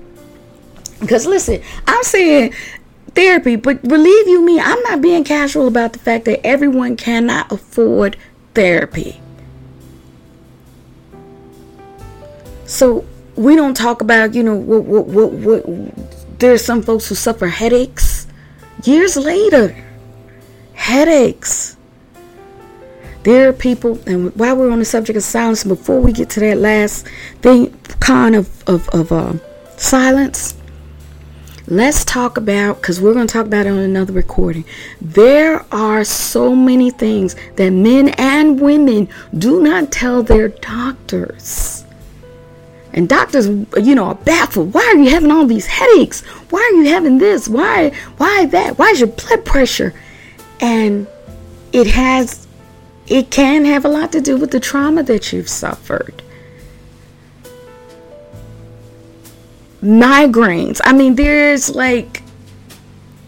Because 1.00 1.26
listen, 1.26 1.62
I'm 1.87 2.02
saying 2.02 2.54
therapy, 3.14 3.56
but 3.56 3.82
believe 3.82 4.28
you 4.28 4.44
me, 4.44 4.61
I'm 4.61 4.80
not 4.82 5.00
being 5.00 5.24
casual 5.24 5.68
about 5.68 5.92
the 5.92 5.98
fact 5.98 6.24
that 6.26 6.46
everyone 6.46 6.96
cannot 6.96 7.50
afford 7.50 8.16
therapy. 8.54 9.20
So 12.66 13.04
we 13.37 13.54
don't 13.54 13.76
talk 13.76 14.00
about, 14.00 14.35
you 14.35 14.42
know, 14.42 14.54
what, 14.54 14.85
what, 14.85 15.06
what, 15.06 15.32
what, 15.66 16.38
there's 16.38 16.64
some 16.64 16.82
folks 16.82 17.09
who 17.09 17.14
suffer 17.14 17.48
headaches 17.48 18.26
years 18.85 19.16
later. 19.16 19.76
Headaches. 20.74 21.76
There 23.22 23.48
are 23.48 23.52
people, 23.52 23.98
and 24.06 24.35
while 24.37 24.56
we're 24.56 24.70
on 24.70 24.78
the 24.78 24.85
subject 24.85 25.16
of 25.16 25.22
silence, 25.22 25.64
before 25.64 26.00
we 26.00 26.12
get 26.12 26.30
to 26.30 26.40
that 26.40 26.59
last 26.59 27.09
thing, 27.40 27.76
kind 27.98 28.37
of, 28.37 28.62
of, 28.68 28.88
of 28.90 29.11
uh, 29.11 29.35
silence, 29.76 30.54
let's 31.68 32.05
talk 32.05 32.37
about, 32.37 32.81
because 32.81 33.00
we're 33.00 33.14
going 33.14 33.26
to 33.26 33.33
talk 33.33 33.46
about 33.46 33.66
it 33.66 33.70
on 33.70 33.79
another 33.79 34.12
recording. 34.12 34.64
There 35.00 35.64
are 35.72 36.05
so 36.05 36.55
many 36.55 36.90
things 36.90 37.35
that 37.57 37.70
men 37.70 38.11
and 38.11 38.61
women 38.61 39.09
do 39.37 39.62
not 39.62 39.90
tell 39.90 40.22
their 40.22 40.48
doctors. 40.48 41.85
And 42.92 43.09
doctors 43.09 43.46
you 43.46 43.94
know 43.94 44.07
are 44.07 44.14
baffled. 44.14 44.72
Why 44.72 44.81
are 44.94 44.98
you 44.98 45.11
having 45.11 45.31
all 45.31 45.44
these 45.44 45.66
headaches? 45.66 46.22
Why 46.48 46.61
are 46.61 46.76
you 46.79 46.88
having 46.88 47.18
this? 47.18 47.46
Why 47.46 47.90
why 48.16 48.46
that? 48.46 48.79
Why 48.79 48.87
is 48.87 49.00
your 49.00 49.11
blood 49.11 49.44
pressure? 49.44 49.92
And 50.61 51.07
it 51.74 51.88
has 51.88 52.46
it 53.07 53.31
can 53.31 53.66
have 53.66 53.85
a 53.85 53.88
lot 53.88 54.12
to 54.12 54.22
do 54.22 54.38
with 54.38 54.50
the 54.50 54.61
trauma 54.61 55.02
that 55.02 55.31
you've 55.31 55.48
suffered 55.48 56.22
migraines 59.87 60.81
i 60.85 60.92
mean 60.92 61.14
there's 61.14 61.75
like 61.75 62.22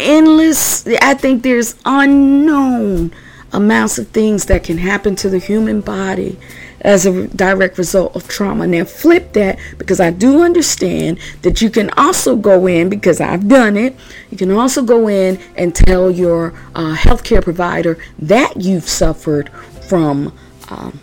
endless 0.00 0.86
i 1.00 1.14
think 1.14 1.42
there's 1.42 1.74
unknown 1.84 3.12
amounts 3.52 3.98
of 3.98 4.08
things 4.08 4.46
that 4.46 4.62
can 4.62 4.78
happen 4.78 5.16
to 5.16 5.30
the 5.30 5.38
human 5.38 5.80
body 5.80 6.36
as 6.80 7.06
a 7.06 7.26
direct 7.28 7.78
result 7.78 8.14
of 8.14 8.28
trauma. 8.28 8.66
Now, 8.66 8.84
flip 8.84 9.32
that 9.32 9.58
because 9.78 10.00
I 10.00 10.10
do 10.10 10.42
understand 10.42 11.18
that 11.42 11.60
you 11.60 11.70
can 11.70 11.90
also 11.96 12.36
go 12.36 12.66
in, 12.66 12.88
because 12.88 13.20
I've 13.20 13.48
done 13.48 13.76
it, 13.76 13.96
you 14.30 14.36
can 14.36 14.50
also 14.50 14.82
go 14.82 15.08
in 15.08 15.40
and 15.56 15.74
tell 15.74 16.10
your 16.10 16.54
uh, 16.74 16.94
healthcare 16.96 17.42
provider 17.42 17.98
that 18.18 18.60
you've 18.60 18.88
suffered 18.88 19.50
from. 19.88 20.32
Um, 20.68 21.00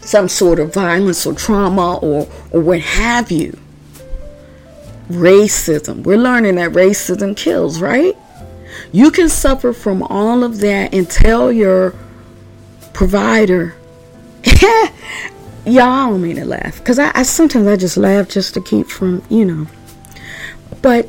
some 0.00 0.28
sort 0.28 0.58
of 0.58 0.74
violence 0.74 1.24
or 1.24 1.32
trauma 1.32 1.96
or, 1.96 2.28
or 2.50 2.60
what 2.60 2.78
have 2.80 3.30
you. 3.30 3.58
Racism. 5.08 6.02
We're 6.02 6.18
learning 6.18 6.56
that 6.56 6.72
racism 6.72 7.36
kills, 7.36 7.80
right? 7.80 8.16
You 8.92 9.10
can 9.10 9.28
suffer 9.28 9.72
from 9.72 10.02
all 10.02 10.42
of 10.42 10.60
that 10.60 10.94
and 10.94 11.08
tell 11.08 11.52
your 11.52 11.94
provider 12.92 13.74
Y'all 15.66 16.10
don't 16.10 16.22
mean 16.22 16.36
to 16.36 16.44
laugh. 16.44 16.78
Because 16.78 16.98
I, 16.98 17.10
I 17.14 17.22
sometimes 17.22 17.66
I 17.66 17.76
just 17.76 17.96
laugh 17.96 18.28
just 18.28 18.54
to 18.54 18.60
keep 18.60 18.88
from, 18.88 19.22
you 19.30 19.44
know. 19.44 19.66
But 20.82 21.08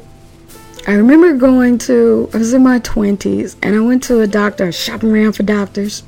I 0.88 0.94
remember 0.94 1.34
going 1.34 1.78
to, 1.80 2.30
I 2.34 2.38
was 2.38 2.54
in 2.54 2.64
my 2.64 2.80
20s, 2.80 3.58
and 3.62 3.76
I 3.76 3.80
went 3.82 4.04
to 4.04 4.22
a 4.22 4.28
doctor, 4.28 4.72
shopping 4.72 5.12
around 5.12 5.34
for 5.34 5.44
doctors. 5.44 6.04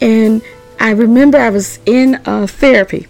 And 0.00 0.42
I 0.78 0.90
remember 0.90 1.38
I 1.38 1.50
was 1.50 1.78
in 1.86 2.16
uh, 2.26 2.46
therapy. 2.46 3.06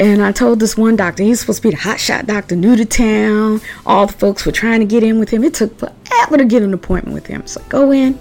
And 0.00 0.22
I 0.22 0.32
told 0.32 0.60
this 0.60 0.78
one 0.78 0.96
doctor, 0.96 1.22
he's 1.22 1.40
supposed 1.40 1.60
to 1.60 1.68
be 1.68 1.74
the 1.74 1.80
hotshot 1.80 2.24
doctor, 2.24 2.56
new 2.56 2.74
to 2.74 2.86
town. 2.86 3.60
All 3.84 4.06
the 4.06 4.14
folks 4.14 4.46
were 4.46 4.52
trying 4.52 4.80
to 4.80 4.86
get 4.86 5.02
in 5.02 5.20
with 5.20 5.28
him. 5.28 5.44
It 5.44 5.52
took 5.52 5.78
forever 5.78 6.38
to 6.38 6.44
get 6.46 6.62
an 6.62 6.72
appointment 6.72 7.14
with 7.14 7.26
him. 7.26 7.46
So 7.46 7.60
I 7.60 7.68
go 7.68 7.92
in. 7.92 8.18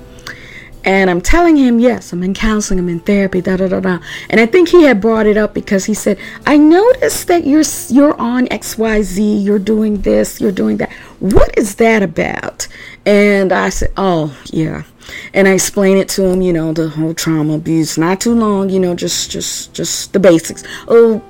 And 0.84 1.10
I'm 1.10 1.22
telling 1.22 1.56
him, 1.56 1.80
yes, 1.80 2.12
I'm 2.14 2.24
in 2.24 2.34
counseling, 2.34 2.80
I'm 2.80 2.90
in 2.90 3.00
therapy, 3.02 3.42
da 3.42 3.58
da 3.58 3.68
da 3.68 3.80
da. 3.80 4.00
And 4.30 4.40
I 4.40 4.46
think 4.46 4.70
he 4.70 4.84
had 4.84 5.02
brought 5.02 5.26
it 5.26 5.38
up 5.38 5.54
because 5.54 5.86
he 5.86 5.94
said, 5.94 6.18
I 6.46 6.58
noticed 6.58 7.28
that 7.28 7.46
you're 7.46 7.64
you're 7.90 8.20
on 8.20 8.48
XYZ, 8.48 9.44
you're 9.44 9.60
doing 9.60 10.02
this, 10.02 10.40
you're 10.40 10.54
doing 10.54 10.78
that. 10.78 10.92
What 11.20 11.58
is 11.58 11.76
that 11.76 12.02
about? 12.02 12.68
And 13.06 13.52
I 13.52 13.70
said, 13.70 13.92
Oh, 13.98 14.38
yeah. 14.46 14.84
And 15.34 15.48
I 15.48 15.54
explained 15.54 16.00
it 16.00 16.10
to 16.10 16.24
him, 16.24 16.42
you 16.42 16.54
know, 16.54 16.72
the 16.72 16.90
whole 16.90 17.14
trauma 17.14 17.56
abuse. 17.56 17.98
Not 17.98 18.22
too 18.22 18.34
long, 18.34 18.70
you 18.70 18.80
know, 18.80 18.96
just 18.96 19.32
just 19.32 19.74
just 19.74 20.14
the 20.14 20.20
basics. 20.20 20.64
Oh, 20.88 21.22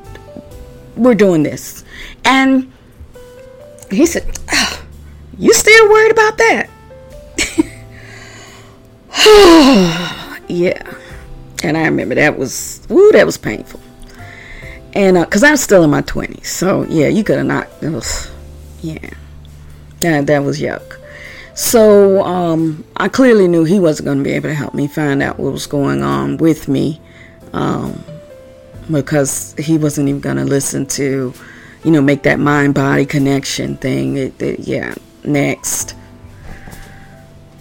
we're 0.99 1.15
doing 1.15 1.43
this. 1.43 1.83
And 2.25 2.71
he 3.89 4.05
said, 4.05 4.25
oh, 4.51 4.83
You 5.37 5.53
still 5.53 5.89
worried 5.89 6.11
about 6.11 6.37
that? 6.37 6.69
yeah. 10.47 10.95
And 11.63 11.77
I 11.77 11.85
remember 11.85 12.15
that 12.15 12.37
was, 12.37 12.85
woo, 12.89 13.11
that 13.13 13.25
was 13.25 13.37
painful. 13.37 13.79
And 14.93 15.17
because 15.17 15.43
uh, 15.43 15.47
I'm 15.47 15.57
still 15.57 15.83
in 15.83 15.89
my 15.89 16.01
20s. 16.01 16.45
So, 16.45 16.83
yeah, 16.85 17.07
you 17.07 17.23
could 17.23 17.37
have 17.37 17.47
not, 17.47 17.67
was, 17.81 18.31
yeah. 18.81 19.09
That, 19.99 20.27
that 20.27 20.43
was 20.43 20.59
yuck. 20.59 20.97
So, 21.53 22.23
um, 22.23 22.85
I 22.95 23.09
clearly 23.09 23.47
knew 23.47 23.65
he 23.65 23.79
wasn't 23.79 24.05
going 24.05 24.19
to 24.19 24.23
be 24.23 24.31
able 24.31 24.49
to 24.49 24.55
help 24.55 24.73
me 24.73 24.87
find 24.87 25.21
out 25.21 25.37
what 25.39 25.51
was 25.51 25.67
going 25.67 26.01
on 26.01 26.37
with 26.37 26.67
me. 26.69 27.01
Um, 27.51 28.03
because 28.91 29.53
he 29.57 29.77
wasn't 29.77 30.09
even 30.09 30.21
going 30.21 30.37
to 30.37 30.45
listen 30.45 30.85
to, 30.85 31.33
you 31.83 31.91
know, 31.91 32.01
make 32.01 32.23
that 32.23 32.39
mind 32.39 32.73
body 32.73 33.05
connection 33.05 33.77
thing. 33.77 34.17
It, 34.17 34.41
it, 34.41 34.59
yeah, 34.61 34.95
next. 35.23 35.95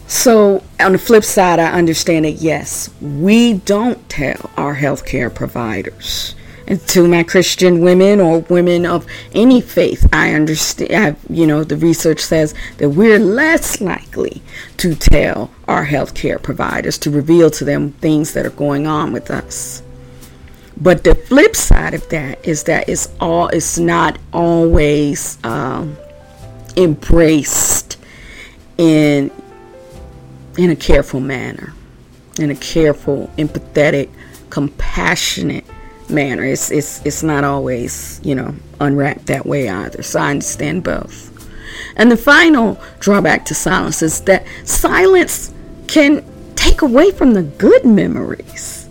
So, 0.06 0.64
on 0.80 0.92
the 0.92 0.98
flip 0.98 1.22
side, 1.22 1.58
I 1.58 1.72
understand 1.72 2.24
that 2.24 2.32
yes, 2.32 2.88
we 3.00 3.54
don't 3.54 4.08
tell 4.08 4.50
our 4.56 4.74
healthcare 4.74 5.32
providers. 5.34 6.34
And 6.66 6.80
to 6.88 7.08
my 7.08 7.22
Christian 7.22 7.80
women 7.80 8.20
or 8.20 8.40
women 8.40 8.84
of 8.84 9.06
any 9.32 9.62
faith, 9.62 10.06
I 10.12 10.34
understand, 10.34 10.92
I, 10.92 11.32
you 11.32 11.46
know, 11.46 11.64
the 11.64 11.76
research 11.76 12.20
says 12.20 12.54
that 12.76 12.90
we're 12.90 13.18
less 13.18 13.80
likely 13.80 14.42
to 14.76 14.94
tell 14.94 15.50
our 15.66 15.86
healthcare 15.86 16.42
providers 16.42 16.98
to 16.98 17.10
reveal 17.10 17.50
to 17.52 17.64
them 17.64 17.92
things 17.92 18.34
that 18.34 18.44
are 18.44 18.50
going 18.50 18.86
on 18.86 19.12
with 19.12 19.30
us. 19.30 19.82
But 20.80 21.02
the 21.02 21.14
flip 21.14 21.56
side 21.56 21.94
of 21.94 22.08
that 22.10 22.46
is 22.46 22.64
that 22.64 22.88
it's 22.88 23.08
all, 23.20 23.48
it's 23.48 23.78
not 23.78 24.18
always 24.32 25.38
um, 25.44 25.96
embraced 26.76 27.96
in 28.76 29.30
in 30.56 30.70
a 30.70 30.76
careful 30.76 31.20
manner, 31.20 31.72
in 32.38 32.50
a 32.50 32.54
careful, 32.54 33.30
empathetic, 33.38 34.08
compassionate 34.50 35.64
manner. 36.08 36.44
It's 36.44 36.70
it's 36.70 37.04
it's 37.04 37.22
not 37.22 37.44
always, 37.44 38.20
you 38.22 38.34
know, 38.34 38.54
unwrapped 38.80 39.26
that 39.26 39.46
way 39.46 39.68
either. 39.68 40.02
So 40.02 40.20
I 40.20 40.30
understand 40.30 40.84
both. 40.84 41.34
And 41.96 42.10
the 42.10 42.16
final 42.16 42.80
drawback 43.00 43.44
to 43.46 43.54
silence 43.54 44.02
is 44.02 44.20
that 44.22 44.46
silence 44.64 45.52
can 45.88 46.24
take 46.54 46.82
away 46.82 47.10
from 47.10 47.34
the 47.34 47.42
good 47.42 47.84
memories. 47.84 48.87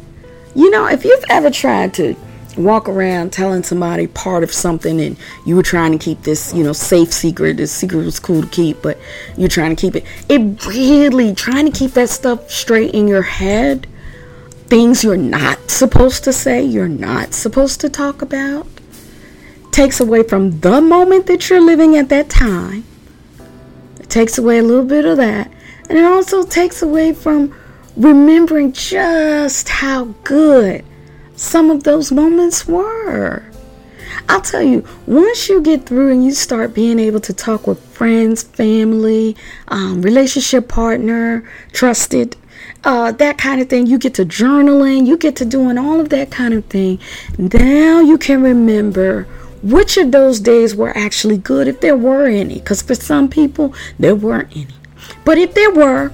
You 0.57 0.71
know, 0.71 0.87
if 0.87 1.05
you've 1.05 1.23
ever 1.29 1.51
tried 1.51 1.93
to 1.93 2.15
walk 2.57 2.89
around 2.89 3.31
telling 3.31 3.61
somebody 3.61 4.07
part 4.07 4.41
of 4.41 4.51
something 4.51 4.99
and 4.99 5.15
you 5.45 5.55
were 5.55 5.61
trying 5.61 5.91
to 5.91 6.03
keep 6.03 6.23
this, 6.23 6.51
you 6.51 6.63
know, 6.63 6.73
safe 6.73 7.13
secret. 7.13 7.57
this 7.57 7.71
secret 7.71 8.03
was 8.03 8.19
cool 8.19 8.41
to 8.41 8.47
keep, 8.47 8.81
but 8.81 8.97
you're 9.37 9.49
trying 9.49 9.75
to 9.75 9.79
keep 9.79 9.95
it. 9.95 10.03
It 10.27 10.65
really, 10.65 11.35
trying 11.35 11.71
to 11.71 11.77
keep 11.77 11.91
that 11.91 12.09
stuff 12.09 12.49
straight 12.49 12.95
in 12.95 13.07
your 13.07 13.21
head, 13.21 13.85
things 14.65 15.03
you're 15.03 15.15
not 15.15 15.69
supposed 15.69 16.23
to 16.23 16.33
say, 16.33 16.63
you're 16.63 16.87
not 16.87 17.35
supposed 17.35 17.79
to 17.81 17.89
talk 17.89 18.23
about, 18.23 18.65
takes 19.69 19.99
away 19.99 20.23
from 20.23 20.59
the 20.61 20.81
moment 20.81 21.27
that 21.27 21.51
you're 21.51 21.61
living 21.61 21.95
at 21.95 22.09
that 22.09 22.31
time. 22.31 22.83
It 23.99 24.09
takes 24.09 24.39
away 24.39 24.57
a 24.57 24.63
little 24.63 24.85
bit 24.85 25.05
of 25.05 25.17
that. 25.17 25.51
And 25.87 25.99
it 25.99 26.03
also 26.03 26.43
takes 26.43 26.81
away 26.81 27.13
from 27.13 27.53
remembering 27.97 28.71
just 28.73 29.67
how 29.67 30.05
good 30.23 30.86
some 31.36 31.71
of 31.71 31.83
those 31.83 32.12
moments 32.12 32.67
were. 32.67 33.43
I'll 34.29 34.41
tell 34.41 34.62
you, 34.62 34.86
once 35.05 35.49
you 35.49 35.62
get 35.62 35.86
through 35.86 36.12
and 36.12 36.23
you 36.23 36.31
start 36.31 36.73
being 36.73 36.99
able 36.99 37.19
to 37.21 37.33
talk 37.33 37.65
with 37.65 37.79
friends, 37.79 38.43
family, 38.43 39.36
um, 39.69 40.01
relationship 40.01 40.67
partner, 40.67 41.49
trusted, 41.71 42.36
uh, 42.83 43.12
that 43.13 43.38
kind 43.38 43.62
of 43.62 43.69
thing, 43.69 43.88
you 43.88 43.97
get 43.97 44.13
to 44.15 44.25
journaling, 44.25 45.07
you 45.07 45.17
get 45.17 45.36
to 45.38 45.45
doing 45.45 45.77
all 45.77 45.99
of 45.99 46.10
that 46.10 46.29
kind 46.29 46.53
of 46.53 46.65
thing. 46.65 46.99
Now 47.38 48.01
you 48.01 48.17
can 48.17 48.41
remember 48.41 49.23
which 49.63 49.97
of 49.97 50.12
those 50.12 50.39
days 50.39 50.75
were 50.75 50.95
actually 50.95 51.38
good, 51.38 51.67
if 51.67 51.81
there 51.81 51.97
were 51.97 52.27
any. 52.27 52.55
Because 52.55 52.81
for 52.81 52.95
some 52.95 53.29
people, 53.29 53.73
there 53.97 54.15
weren't 54.15 54.55
any. 54.55 54.67
But 55.25 55.38
if 55.38 55.53
there 55.53 55.71
were, 55.71 56.12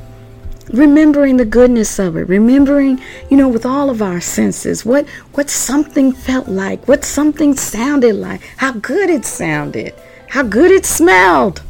remembering 0.70 1.38
the 1.38 1.46
goodness 1.46 2.00
of 2.00 2.16
it. 2.16 2.28
Remembering 2.28 3.02
you 3.30 3.38
know 3.38 3.50
with 3.50 3.66
all 3.66 3.90
of 3.90 4.02
our 4.02 4.22
senses 4.22 4.86
what 4.86 5.08
what 5.34 5.50
something 5.50 6.12
felt 6.12 6.48
like 6.48 6.88
what 6.88 7.04
something 7.04 7.56
sounded 7.56 8.16
like 8.16 8.42
how 8.58 8.72
good 8.74 9.10
it 9.10 9.26
sounded 9.26 9.94
how 10.30 10.42
good 10.44 10.72
it 10.72 10.86
smelled. 10.86 11.62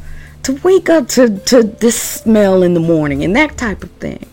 To 0.43 0.53
wake 0.63 0.89
up 0.89 1.07
to 1.09 1.37
to 1.39 1.63
this 1.63 2.01
smell 2.01 2.63
in 2.63 2.73
the 2.73 2.79
morning 2.79 3.23
and 3.23 3.35
that 3.35 3.57
type 3.57 3.83
of 3.83 3.91
thing. 3.91 4.25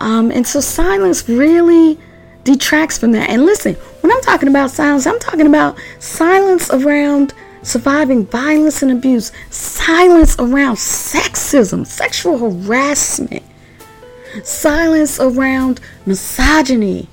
Um, 0.00 0.32
and 0.32 0.44
so 0.46 0.60
silence 0.60 1.28
really 1.28 1.98
detracts 2.42 2.98
from 2.98 3.12
that. 3.12 3.30
And 3.30 3.44
listen 3.44 3.74
when 3.74 4.10
i'm 4.12 4.20
talking 4.22 4.48
about 4.48 4.70
silence 4.70 5.06
i'm 5.06 5.20
talking 5.20 5.46
about 5.46 5.78
silence 6.00 6.70
around 6.70 7.34
surviving 7.62 8.26
violence 8.26 8.82
and 8.82 8.90
abuse. 8.90 9.32
Silence 9.50 10.36
around 10.38 10.76
sexism 10.76 11.86
sexual 11.86 12.38
harassment 12.38 13.42
silence 14.42 15.20
around 15.20 15.80
misogyny, 16.06 17.08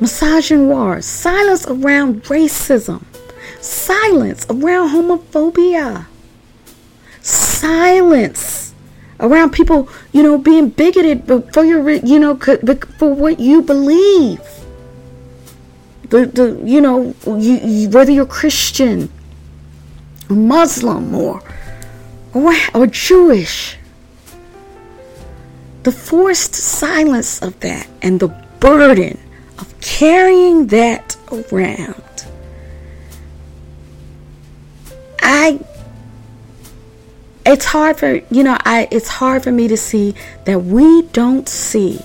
misogynoir, 0.00 1.02
silence 1.02 1.66
around 1.66 2.22
racism, 2.24 3.02
silence 3.60 4.46
around 4.50 4.90
homophobia, 4.90 6.06
silence 7.20 8.74
around 9.18 9.50
people, 9.50 9.88
you 10.12 10.22
know, 10.22 10.38
being 10.38 10.68
bigoted 10.70 11.26
for 11.52 11.64
your, 11.64 11.88
you 11.90 12.18
know, 12.18 12.36
for 12.36 13.14
what 13.14 13.38
you 13.38 13.62
believe. 13.62 14.40
The, 16.08 16.26
the 16.26 16.60
you 16.64 16.80
know, 16.80 17.14
you, 17.26 17.60
you, 17.62 17.88
whether 17.90 18.10
you're 18.10 18.26
Christian, 18.26 19.10
Muslim, 20.28 21.14
or, 21.14 21.40
or, 22.34 22.52
or 22.74 22.86
Jewish 22.86 23.76
the 25.82 25.92
forced 25.92 26.54
silence 26.54 27.40
of 27.42 27.58
that 27.60 27.88
and 28.02 28.20
the 28.20 28.28
burden 28.60 29.18
of 29.58 29.80
carrying 29.80 30.66
that 30.68 31.16
around. 31.32 32.26
I 35.22 35.60
it's 37.46 37.64
hard 37.64 37.98
for 37.98 38.20
you 38.30 38.42
know 38.42 38.56
I 38.64 38.88
it's 38.90 39.08
hard 39.08 39.42
for 39.42 39.52
me 39.52 39.68
to 39.68 39.76
see 39.76 40.14
that 40.44 40.64
we 40.64 41.02
don't 41.02 41.48
see 41.48 42.00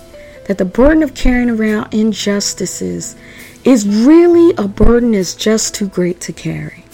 that 0.48 0.58
the 0.58 0.66
burden 0.66 1.04
of 1.04 1.14
carrying 1.14 1.50
around 1.50 1.94
injustices 1.94 3.16
is 3.64 3.88
really 3.88 4.54
a 4.58 4.68
burden 4.68 5.12
that's 5.12 5.36
just 5.36 5.76
too 5.76 5.88
great 5.88 6.22
to 6.22 6.32
carry. 6.32 6.85